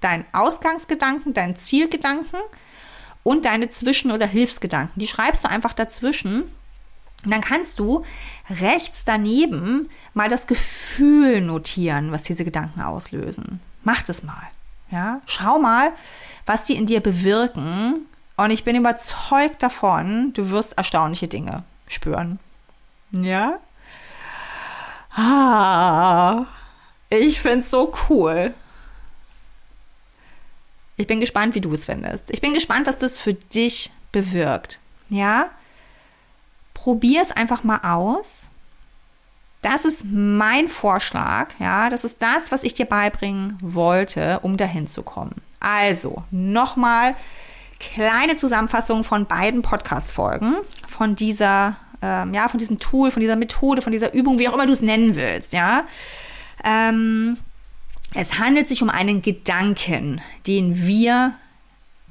dein 0.01 0.27
Ausgangsgedanken, 0.33 1.33
dein 1.33 1.57
Zielgedanken 1.57 2.41
und 3.23 3.45
deine 3.45 3.69
Zwischen- 3.69 4.11
oder 4.11 4.27
Hilfsgedanken. 4.27 4.99
Die 5.01 5.07
schreibst 5.07 5.45
du 5.45 5.49
einfach 5.49 5.73
dazwischen. 5.73 6.43
Und 7.25 7.31
dann 7.31 7.41
kannst 7.41 7.79
du 7.79 8.05
rechts 8.51 9.05
daneben 9.05 9.89
mal 10.13 10.29
das 10.29 10.47
Gefühl 10.49 11.41
notieren, 11.41 12.11
was 12.11 12.25
diese 12.25 12.45
Gedanken 12.45 12.81
auslösen. 12.81 13.61
Mach 13.85 14.03
das 14.03 14.23
mal. 14.23 14.49
Ja, 14.91 15.21
schau 15.27 15.59
mal, 15.59 15.93
was 16.47 16.67
die 16.67 16.77
in 16.77 16.87
dir 16.87 17.01
bewirken. 17.01 18.07
Und 18.37 18.51
ich 18.51 18.65
bin 18.65 18.77
überzeugt 18.77 19.63
davon, 19.63 20.33
du 20.33 20.51
wirst 20.51 20.77
erstaunliche 20.77 21.29
Dinge 21.29 21.63
spüren. 21.87 22.41
Ja? 23.13 23.59
Ah, 25.15 26.47
ich 27.09 27.41
find's 27.41 27.71
so 27.71 27.93
cool. 28.09 28.55
Ich 31.03 31.09
bin 31.09 31.19
gespannt, 31.19 31.57
wie 31.57 31.61
du 31.61 31.73
es 31.75 31.87
findest. 31.87 32.31
Ich 32.31 32.41
bin 32.41 32.55
gespannt, 32.55 32.87
was 32.87 32.97
das 32.97 33.19
für 33.19 33.35
dich 33.35 33.91
bewirkt. 34.12 34.79
Ja? 35.09 35.51
Probier 36.75 37.23
es 37.23 37.33
einfach 37.33 37.65
mal 37.65 37.81
aus. 37.83 38.49
Das 39.62 39.85
ist 39.85 40.05
mein 40.09 40.69
Vorschlag. 40.69 41.49
Ja, 41.59 41.91
das 41.91 42.05
ist 42.05 42.23
das, 42.23 42.53
was 42.53 42.62
ich 42.62 42.75
dir 42.75 42.87
beibringen 42.87 43.59
wollte, 43.61 44.38
um 44.43 44.57
dahin 44.57 44.87
zu 44.87 45.03
kommen. 45.03 45.43
Also, 45.59 46.23
nochmal 46.31 47.17
kleine 47.81 48.37
Zusammenfassung 48.37 49.03
von 49.03 49.27
beiden 49.27 49.62
Podcast-Folgen, 49.62 50.55
von 50.88 51.17
dieser, 51.17 51.75
ähm, 52.01 52.33
ja, 52.33 52.47
von 52.47 52.59
diesem 52.59 52.79
Tool, 52.79 53.11
von 53.11 53.21
dieser 53.21 53.35
Methode, 53.35 53.83
von 53.83 53.91
dieser 53.91 54.15
Übung, 54.15 54.38
wie 54.38 54.49
auch 54.49 54.55
immer 54.55 54.67
du 54.67 54.73
es 54.73 54.83
nennen 54.83 55.17
willst, 55.17 55.53
ja. 55.53 55.83
Ähm, 56.62 57.38
es 58.14 58.38
handelt 58.38 58.68
sich 58.68 58.83
um 58.83 58.90
einen 58.90 59.22
Gedanken, 59.22 60.20
den 60.46 60.87
wir 60.87 61.35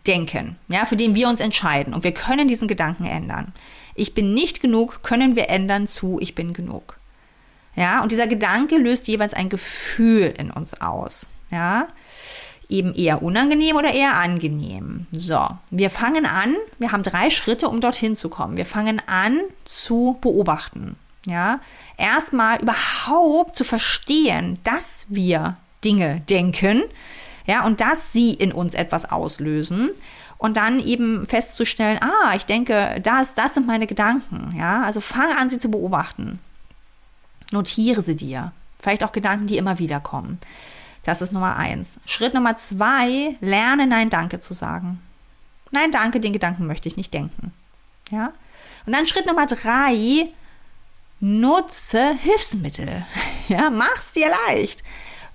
denken, 0.08 0.58
ja, 0.68 0.86
für 0.86 0.96
den 0.96 1.16
wir 1.16 1.28
uns 1.28 1.40
entscheiden. 1.40 1.94
Und 1.94 2.04
wir 2.04 2.14
können 2.14 2.48
diesen 2.48 2.68
Gedanken 2.68 3.06
ändern. 3.06 3.54
Ich 3.96 4.14
bin 4.14 4.34
nicht 4.34 4.62
genug, 4.62 5.04
können 5.04 5.36
wir 5.36 5.50
ändern 5.50 5.88
zu 5.88 6.20
ich 6.20 6.36
bin 6.36 6.54
genug. 6.54 6.98
Ja, 7.76 8.02
und 8.02 8.12
dieser 8.12 8.28
Gedanke 8.28 8.78
löst 8.78 9.08
jeweils 9.08 9.34
ein 9.34 9.50
Gefühl 9.50 10.34
in 10.38 10.52
uns 10.52 10.82
aus. 10.82 11.28
Ja, 11.52 11.88
eben 12.68 12.94
eher 12.94 13.22
unangenehm 13.22 13.76
oder 13.76 13.94
eher 13.94 14.16
angenehm. 14.16 15.08
So, 15.12 15.48
wir 15.70 15.90
fangen 15.90 16.26
an, 16.26 16.56
wir 16.80 16.92
haben 16.92 17.04
drei 17.04 17.30
Schritte, 17.30 17.68
um 17.68 17.80
dorthin 17.80 18.16
zu 18.16 18.30
kommen. 18.30 18.58
Wir 18.58 18.66
fangen 18.66 19.02
an 19.08 19.40
zu 19.66 20.18
beobachten. 20.22 20.96
Ja, 21.26 21.60
erstmal 21.98 22.60
überhaupt 22.62 23.56
zu 23.56 23.64
verstehen, 23.64 24.58
dass 24.64 25.06
wir 25.08 25.58
Dinge 25.84 26.22
denken, 26.30 26.84
ja, 27.46 27.66
und 27.66 27.82
dass 27.82 28.14
sie 28.14 28.34
in 28.34 28.52
uns 28.52 28.74
etwas 28.74 29.12
auslösen 29.12 29.90
und 30.38 30.58
dann 30.58 30.80
eben 30.80 31.26
festzustellen, 31.26 32.00
ah, 32.02 32.34
ich 32.36 32.46
denke, 32.46 33.00
das, 33.04 33.36
das 33.36 33.56
sind 33.56 33.68
meine 33.68 33.88
Gedanken, 33.88 34.56
ja, 34.58 34.84
also 34.84 35.02
fang 35.02 35.32
an, 35.34 35.50
sie 35.50 35.58
zu 35.58 35.70
beobachten. 35.70 36.40
Notiere 37.52 38.02
sie 38.02 38.16
dir. 38.16 38.52
Vielleicht 38.80 39.04
auch 39.04 39.12
Gedanken, 39.12 39.48
die 39.48 39.58
immer 39.58 39.78
wieder 39.78 40.00
kommen. 40.00 40.40
Das 41.04 41.22
ist 41.22 41.32
Nummer 41.32 41.58
eins. 41.58 42.00
Schritt 42.06 42.34
Nummer 42.34 42.56
zwei, 42.56 43.36
lerne 43.42 43.88
Nein 43.88 44.10
Danke 44.10 44.40
zu 44.40 44.54
sagen. 44.54 45.02
Nein 45.72 45.92
Danke, 45.92 46.20
den 46.20 46.34
Gedanken 46.34 46.68
möchte 46.68 46.88
ich 46.88 46.98
nicht 46.98 47.14
denken. 47.14 47.54
Ja? 48.10 48.34
Und 48.86 48.96
dann 48.96 49.08
Schritt 49.08 49.26
Nummer 49.26 49.46
drei, 49.46 50.30
nutze 51.20 52.14
Hilfsmittel. 52.16 53.06
Ja, 53.48 53.70
mach's 53.70 54.14
dir 54.14 54.32
leicht. 54.48 54.82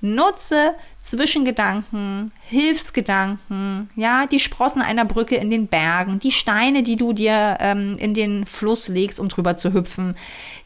Nutze 0.01 0.75
Zwischengedanken, 1.01 2.33
Hilfsgedanken, 2.49 3.89
ja, 3.97 4.27
die 4.27 4.41
Sprossen 4.41 4.83
einer 4.83 5.05
Brücke 5.05 5.37
in 5.37 5.51
den 5.51 5.69
Bergen, 5.69 6.19
die 6.19 6.33
Steine, 6.33 6.83
die 6.83 6.97
du 6.97 7.13
dir 7.13 7.59
ähm, 7.61 7.97
in 7.99 8.13
den 8.13 8.45
Fluss 8.45 8.89
legst, 8.89 9.19
um 9.21 9.29
drüber 9.29 9.57
zu 9.57 9.73
hüpfen, 9.73 10.17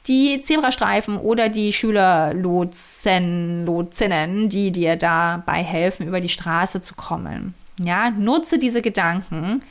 die 0.06 0.40
Zebrastreifen 0.40 1.16
oder 1.16 1.48
die 1.48 1.72
Schülerlotsen, 1.72 3.66
Lotsinnen, 3.66 4.48
die 4.48 4.72
dir 4.72 4.96
dabei 4.96 5.62
helfen, 5.62 6.06
über 6.06 6.20
die 6.20 6.28
Straße 6.28 6.80
zu 6.80 6.94
kommen. 6.94 7.54
Ja, 7.78 8.10
nutze 8.10 8.58
diese 8.58 8.82
Gedanken 8.82 9.62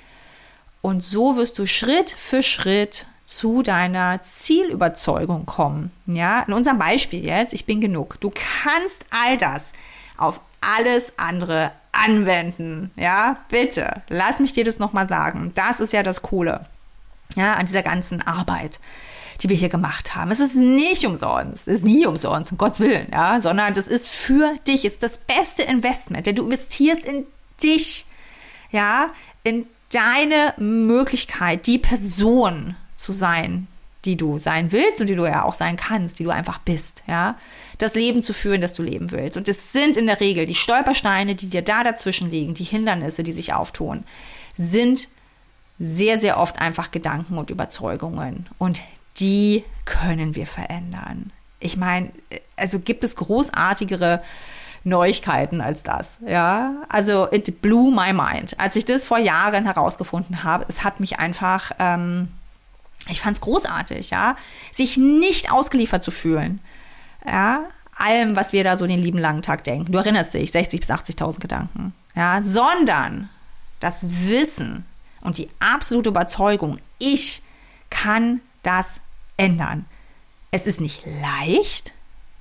und 0.82 1.04
so 1.04 1.36
wirst 1.36 1.60
du 1.60 1.66
Schritt 1.66 2.10
für 2.12 2.42
Schritt 2.42 3.06
zu 3.30 3.62
deiner 3.62 4.24
Zielüberzeugung 4.24 5.46
kommen. 5.46 5.92
Ja, 6.08 6.42
in 6.48 6.54
unserem 6.54 6.80
Beispiel 6.80 7.24
jetzt, 7.24 7.54
ich 7.54 7.66
bin 7.66 7.80
genug. 7.80 8.20
Du 8.22 8.32
kannst 8.32 9.06
all 9.12 9.38
das 9.38 9.72
auf 10.18 10.42
alles 10.62 11.14
andere 11.18 11.72
anwenden. 11.92 12.90
Ja, 12.96 13.38
bitte, 13.50 14.02
lass 14.10 14.40
mich 14.40 14.54
dir 14.54 14.64
das 14.64 14.80
nochmal 14.80 15.08
sagen. 15.08 15.52
Das 15.54 15.80
ist 15.80 15.94
ja 15.94 16.02
das 16.02 16.24
Coole. 16.24 16.66
Ja, 17.36 17.54
an 17.54 17.68
dieser 17.68 17.84
ganzen 17.84 18.26
Arbeit 18.26 18.80
die 19.42 19.48
wir 19.48 19.56
hier 19.56 19.70
gemacht 19.70 20.16
haben. 20.16 20.32
Es 20.32 20.42
ist 20.42 20.56
nicht 20.56 21.06
umsonst, 21.06 21.70
es 21.70 21.76
ist 21.76 21.86
nie 21.86 22.06
umsonst, 22.06 22.52
um 22.52 22.58
Gottes 22.58 22.82
Willen, 22.82 23.08
ja, 23.10 23.40
sondern 23.40 23.74
das 23.74 23.88
ist 23.88 24.10
für 24.10 24.56
dich, 24.68 24.84
ist 24.84 25.02
das 25.02 25.18
beste 25.18 25.64
Investment, 25.64 26.26
denn 26.26 26.36
du 26.36 26.44
investierst 26.44 27.06
in 27.06 27.26
dich, 27.64 28.06
ja, 28.70 29.08
in 29.46 29.66
deine 29.94 30.56
Möglichkeit, 30.58 31.68
die 31.68 31.78
Person, 31.78 32.76
zu 33.00 33.12
sein, 33.12 33.68
die 34.06 34.16
du 34.16 34.38
sein 34.38 34.72
willst 34.72 35.02
und 35.02 35.08
die 35.08 35.16
du 35.16 35.26
ja 35.26 35.44
auch 35.44 35.54
sein 35.54 35.76
kannst, 35.76 36.20
die 36.20 36.24
du 36.24 36.30
einfach 36.30 36.60
bist, 36.60 37.04
ja. 37.08 37.36
Das 37.80 37.96
Leben 37.96 38.24
zu 38.24 38.34
führen, 38.34 38.62
das 38.62 38.74
du 38.74 38.84
leben 38.84 39.12
willst. 39.12 39.38
Und 39.38 39.48
es 39.50 39.74
sind 39.74 39.98
in 39.98 40.08
der 40.08 40.20
Regel 40.20 40.46
die 40.46 40.56
Stolpersteine, 40.56 41.36
die 41.36 41.50
dir 41.50 41.62
da 41.62 41.84
dazwischen 41.84 42.30
liegen, 42.30 42.54
die 42.54 42.64
Hindernisse, 42.64 43.24
die 43.24 43.34
sich 43.34 43.54
auftun, 43.54 44.04
sind 44.56 45.10
sehr, 45.80 46.18
sehr 46.18 46.40
oft 46.40 46.62
einfach 46.62 46.92
Gedanken 46.92 47.38
und 47.38 47.50
Überzeugungen. 47.50 48.48
Und 48.58 48.82
die 49.18 49.64
können 49.86 50.36
wir 50.36 50.46
verändern. 50.46 51.32
Ich 51.60 51.78
meine, 51.78 52.12
also 52.56 52.80
gibt 52.80 53.04
es 53.04 53.16
großartigere 53.16 54.22
Neuigkeiten 54.86 55.60
als 55.60 55.84
das. 55.84 56.20
Ja, 56.26 56.74
also 56.88 57.28
it 57.32 57.62
blew 57.62 57.92
my 57.92 58.14
mind. 58.14 58.58
Als 58.60 58.76
ich 58.76 58.86
das 58.86 59.06
vor 59.06 59.18
Jahren 59.18 59.66
herausgefunden 59.66 60.44
habe, 60.44 60.66
es 60.70 60.84
hat 60.84 61.00
mich 61.02 61.20
einfach 61.20 61.72
ähm, 61.80 62.30
ich 63.10 63.22
fand 63.22 63.38
es 63.38 63.42
großartig, 63.42 64.12
ja, 64.12 64.36
sich 64.72 64.98
nicht 64.98 65.52
ausgeliefert 65.52 66.04
zu 66.04 66.12
fühlen. 66.12 66.62
Ja, 67.26 67.66
allem, 67.96 68.36
was 68.36 68.54
wir 68.54 68.64
da 68.64 68.78
so 68.78 68.88
den 68.88 69.02
lieben 69.02 69.18
langen 69.18 69.42
Tag 69.42 69.64
denken. 69.64 69.92
Du 69.92 69.98
erinnerst 69.98 70.34
dich, 70.34 70.52
60 70.52 70.80
bis 70.80 70.90
80.000 70.90 71.40
Gedanken. 71.40 71.94
Ja, 72.16 72.42
sondern 72.42 73.30
das 73.80 74.00
Wissen 74.04 74.86
und 75.22 75.38
die 75.38 75.50
absolute 75.60 76.10
Überzeugung, 76.10 76.78
ich 76.98 77.42
kann 77.90 78.42
das 78.64 79.00
ändern. 79.38 79.86
Es 80.52 80.66
ist 80.66 80.82
nicht 80.82 81.06
leicht, 81.06 81.94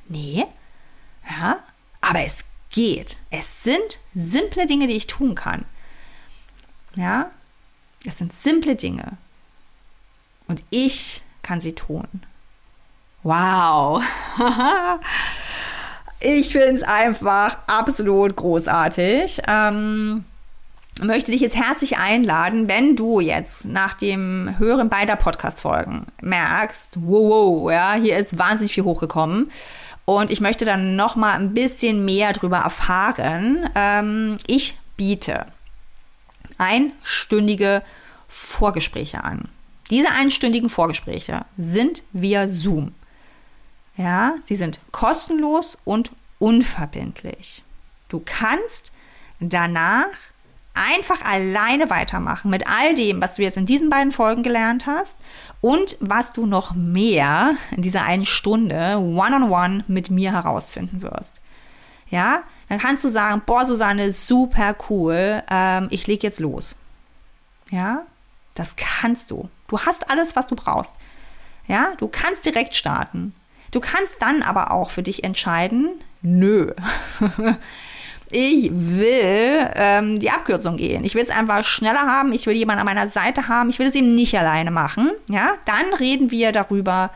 nee, 0.08 0.46
ja, 1.28 1.58
aber 2.00 2.20
es 2.24 2.44
geht. 2.70 3.16
Es 3.30 3.62
sind 3.62 3.98
simple 4.14 4.66
Dinge, 4.66 4.86
die 4.86 4.96
ich 4.96 5.06
tun 5.06 5.34
kann. 5.34 5.64
Ja, 6.96 7.30
es 8.04 8.18
sind 8.18 8.32
simple 8.32 8.76
Dinge. 8.76 9.18
Und 10.48 10.62
ich 10.70 11.22
kann 11.42 11.60
sie 11.60 11.74
tun. 11.74 12.08
Wow. 13.22 14.02
ich 16.20 16.50
finde 16.50 16.74
es 16.74 16.82
einfach 16.82 17.58
absolut 17.66 18.36
großartig. 18.36 19.42
Ähm, 19.46 20.24
möchte 21.00 21.30
dich 21.30 21.40
jetzt 21.40 21.56
herzlich 21.56 21.98
einladen, 21.98 22.68
wenn 22.68 22.96
du 22.96 23.20
jetzt 23.20 23.64
nach 23.64 23.94
dem 23.94 24.54
Hören 24.58 24.88
beider 24.88 25.16
Podcast-Folgen 25.16 26.06
merkst, 26.20 26.98
wow, 27.02 27.62
wow, 27.62 27.70
ja, 27.70 27.94
hier 27.94 28.16
ist 28.16 28.38
wahnsinnig 28.38 28.74
viel 28.74 28.84
hochgekommen. 28.84 29.50
Und 30.04 30.30
ich 30.30 30.40
möchte 30.40 30.64
dann 30.64 30.96
noch 30.96 31.16
mal 31.16 31.34
ein 31.34 31.52
bisschen 31.52 32.04
mehr 32.04 32.32
darüber 32.32 32.58
erfahren. 32.58 33.68
Ähm, 33.74 34.38
ich 34.46 34.78
biete 34.96 35.46
einstündige 36.56 37.82
Vorgespräche 38.26 39.22
an. 39.22 39.48
Diese 39.90 40.10
einstündigen 40.10 40.68
Vorgespräche 40.68 41.44
sind 41.56 42.02
via 42.12 42.48
Zoom. 42.48 42.94
Ja, 43.96 44.34
sie 44.44 44.56
sind 44.56 44.80
kostenlos 44.92 45.78
und 45.84 46.12
unverbindlich. 46.38 47.64
Du 48.08 48.22
kannst 48.24 48.92
danach 49.40 50.06
einfach 50.74 51.22
alleine 51.24 51.90
weitermachen 51.90 52.50
mit 52.50 52.68
all 52.68 52.94
dem, 52.94 53.20
was 53.20 53.34
du 53.34 53.42
jetzt 53.42 53.56
in 53.56 53.66
diesen 53.66 53.90
beiden 53.90 54.12
Folgen 54.12 54.42
gelernt 54.42 54.86
hast 54.86 55.18
und 55.60 55.96
was 56.00 56.32
du 56.32 56.46
noch 56.46 56.74
mehr 56.74 57.56
in 57.72 57.82
dieser 57.82 58.04
einen 58.04 58.26
Stunde 58.26 58.96
one-on-one 58.98 59.42
-on 59.42 59.80
-one 59.80 59.84
mit 59.88 60.10
mir 60.10 60.32
herausfinden 60.32 61.02
wirst. 61.02 61.40
Ja, 62.10 62.42
dann 62.68 62.78
kannst 62.78 63.04
du 63.04 63.08
sagen, 63.08 63.42
boah, 63.44 63.66
Susanne, 63.66 64.12
super 64.12 64.76
cool, 64.88 65.42
ähm, 65.50 65.88
ich 65.90 66.06
leg 66.06 66.22
jetzt 66.22 66.40
los. 66.40 66.76
Ja, 67.70 68.06
das 68.58 68.74
kannst 68.76 69.30
du. 69.30 69.48
Du 69.68 69.78
hast 69.78 70.10
alles, 70.10 70.34
was 70.34 70.48
du 70.48 70.56
brauchst. 70.56 70.94
Ja, 71.68 71.92
du 71.98 72.08
kannst 72.08 72.44
direkt 72.44 72.74
starten. 72.74 73.34
Du 73.70 73.80
kannst 73.80 74.20
dann 74.20 74.42
aber 74.42 74.72
auch 74.72 74.90
für 74.90 75.02
dich 75.02 75.22
entscheiden, 75.22 75.90
nö. 76.22 76.72
ich 78.30 78.70
will 78.72 79.70
ähm, 79.74 80.18
die 80.18 80.30
Abkürzung 80.30 80.76
gehen. 80.76 81.04
Ich 81.04 81.14
will 81.14 81.22
es 81.22 81.30
einfach 81.30 81.64
schneller 81.64 82.00
haben. 82.00 82.32
Ich 82.32 82.46
will 82.46 82.56
jemanden 82.56 82.80
an 82.80 82.86
meiner 82.86 83.06
Seite 83.06 83.46
haben. 83.46 83.70
Ich 83.70 83.78
will 83.78 83.86
es 83.86 83.94
eben 83.94 84.14
nicht 84.14 84.36
alleine 84.36 84.70
machen. 84.70 85.12
Ja, 85.28 85.54
dann 85.64 85.94
reden 85.94 86.30
wir 86.30 86.50
darüber, 86.50 87.10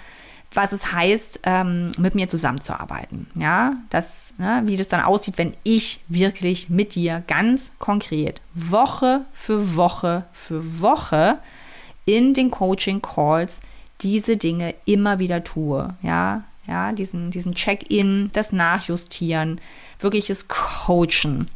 was 0.54 0.72
es 0.72 0.92
heißt, 0.92 1.40
ähm, 1.44 1.92
mit 1.98 2.14
mir 2.14 2.28
zusammenzuarbeiten. 2.28 3.26
Ja, 3.34 3.74
das, 3.90 4.34
ne, 4.38 4.62
wie 4.66 4.76
das 4.76 4.88
dann 4.88 5.02
aussieht, 5.02 5.38
wenn 5.38 5.54
ich 5.62 6.00
wirklich 6.08 6.68
mit 6.68 6.94
dir 6.94 7.22
ganz 7.26 7.72
konkret 7.78 8.40
Woche 8.54 9.24
für 9.32 9.76
Woche 9.76 10.24
für 10.32 10.80
Woche 10.80 11.38
in 12.04 12.34
den 12.34 12.50
Coaching 12.50 13.00
Calls 13.00 13.60
diese 14.00 14.36
Dinge 14.36 14.74
immer 14.84 15.18
wieder 15.18 15.44
tue. 15.44 15.94
Ja, 16.02 16.44
ja, 16.66 16.92
diesen, 16.92 17.30
diesen 17.30 17.54
Check-in, 17.54 18.30
das 18.32 18.52
Nachjustieren, 18.52 19.60
wirkliches 19.98 20.46
Coachen. 20.48 21.50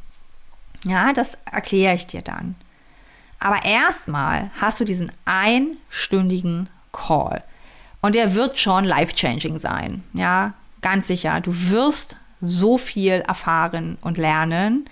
Ja, 0.85 1.13
das 1.13 1.37
erkläre 1.51 1.95
ich 1.95 2.07
dir 2.07 2.23
dann. 2.23 2.55
Aber 3.39 3.65
erstmal 3.65 4.51
hast 4.59 4.81
du 4.81 4.85
diesen 4.85 5.13
einstündigen 5.25 6.69
Call. 6.93 7.43
Und 8.07 8.15
der 8.15 8.35
wird 8.35 8.57
schon 8.57 8.85
life-changing 8.85 9.59
sein. 9.59 10.05
Ja, 10.13 10.53
ganz 10.81 11.09
sicher. 11.09 11.41
Du 11.41 11.51
wirst 11.71 12.17
so 12.41 12.79
viel 12.79 13.15
erfahren 13.27 13.99
und 14.01 14.17
lernen, 14.17 14.89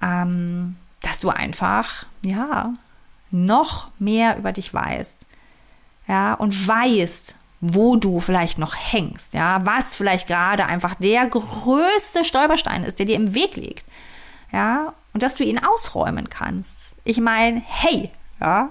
ähm, 0.00 0.76
dass 1.00 1.18
du 1.18 1.30
einfach, 1.30 2.06
ja, 2.22 2.74
noch 3.32 3.90
mehr 3.98 4.38
über 4.38 4.52
dich 4.52 4.72
weißt. 4.72 5.16
Ja, 6.06 6.34
und 6.34 6.68
weißt, 6.68 7.34
wo 7.60 7.96
du 7.96 8.20
vielleicht 8.20 8.58
noch 8.58 8.76
hängst, 8.76 9.34
ja, 9.34 9.66
was 9.66 9.96
vielleicht 9.96 10.28
gerade 10.28 10.66
einfach 10.66 10.94
der 10.94 11.26
größte 11.26 12.24
Stolperstein 12.24 12.84
ist, 12.84 13.00
der 13.00 13.06
dir 13.06 13.16
im 13.16 13.34
Weg 13.34 13.56
liegt, 13.56 13.84
ja, 14.52 14.94
und 15.12 15.24
dass 15.24 15.34
du 15.34 15.42
ihn 15.42 15.58
ausräumen 15.58 16.30
kannst. 16.30 16.92
Ich 17.02 17.18
meine, 17.18 17.60
hey, 17.66 18.12
ja, 18.40 18.70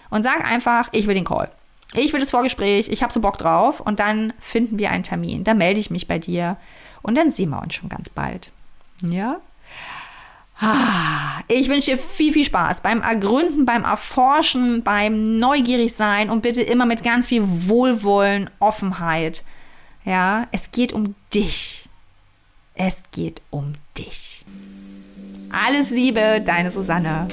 und 0.10 0.24
sag 0.24 0.52
einfach, 0.52 0.89
ich 0.93 1.06
will 1.06 1.13
den 1.13 1.26
Call. 1.26 1.52
Ich 1.93 2.12
will 2.12 2.19
das 2.19 2.32
Vorgespräch, 2.32 2.89
ich 2.89 3.04
habe 3.04 3.13
so 3.13 3.19
Bock 3.19 3.38
drauf 3.38 3.82
und 3.82 4.00
dann 4.00 4.34
finden 4.39 4.80
wir 4.80 4.89
einen 4.89 5.04
Termin. 5.04 5.43
Da 5.43 5.54
melde 5.54 5.80
ich 5.80 5.91
mich 5.91 6.08
bei 6.08 6.17
dir 6.17 6.58
und 7.04 7.15
dann 7.15 7.30
sehen 7.30 7.52
wir 7.52 7.62
uns 7.62 7.76
schon 7.76 7.89
ganz 7.89 8.10
bald. 8.10 8.50
Ja? 9.02 9.41
Ich 11.48 11.70
wünsche 11.70 11.91
dir 11.91 11.98
viel, 11.98 12.34
viel 12.34 12.46
Spaß 12.46 12.82
beim 12.82 13.02
Ergründen, 13.02 13.65
beim 13.65 13.84
Erforschen, 13.84 14.84
beim 14.84 15.38
Neugierigsein 15.38 16.30
und 16.30 16.41
bitte 16.41 16.62
immer 16.62 16.86
mit 16.86 17.04
ganz 17.04 17.28
viel 17.28 17.44
Wohlwollen, 17.46 18.50
Offenheit. 18.60 19.44
Ja, 20.06 20.48
es 20.52 20.72
geht 20.72 20.94
um 20.94 21.15
dich. 21.34 21.88
Es 22.74 23.04
geht 23.12 23.41
um 23.52 23.74
dich. 23.98 24.46
Alles 25.68 25.91
Liebe, 25.91 26.41
deine 26.44 26.72
Susanne. 26.72 27.28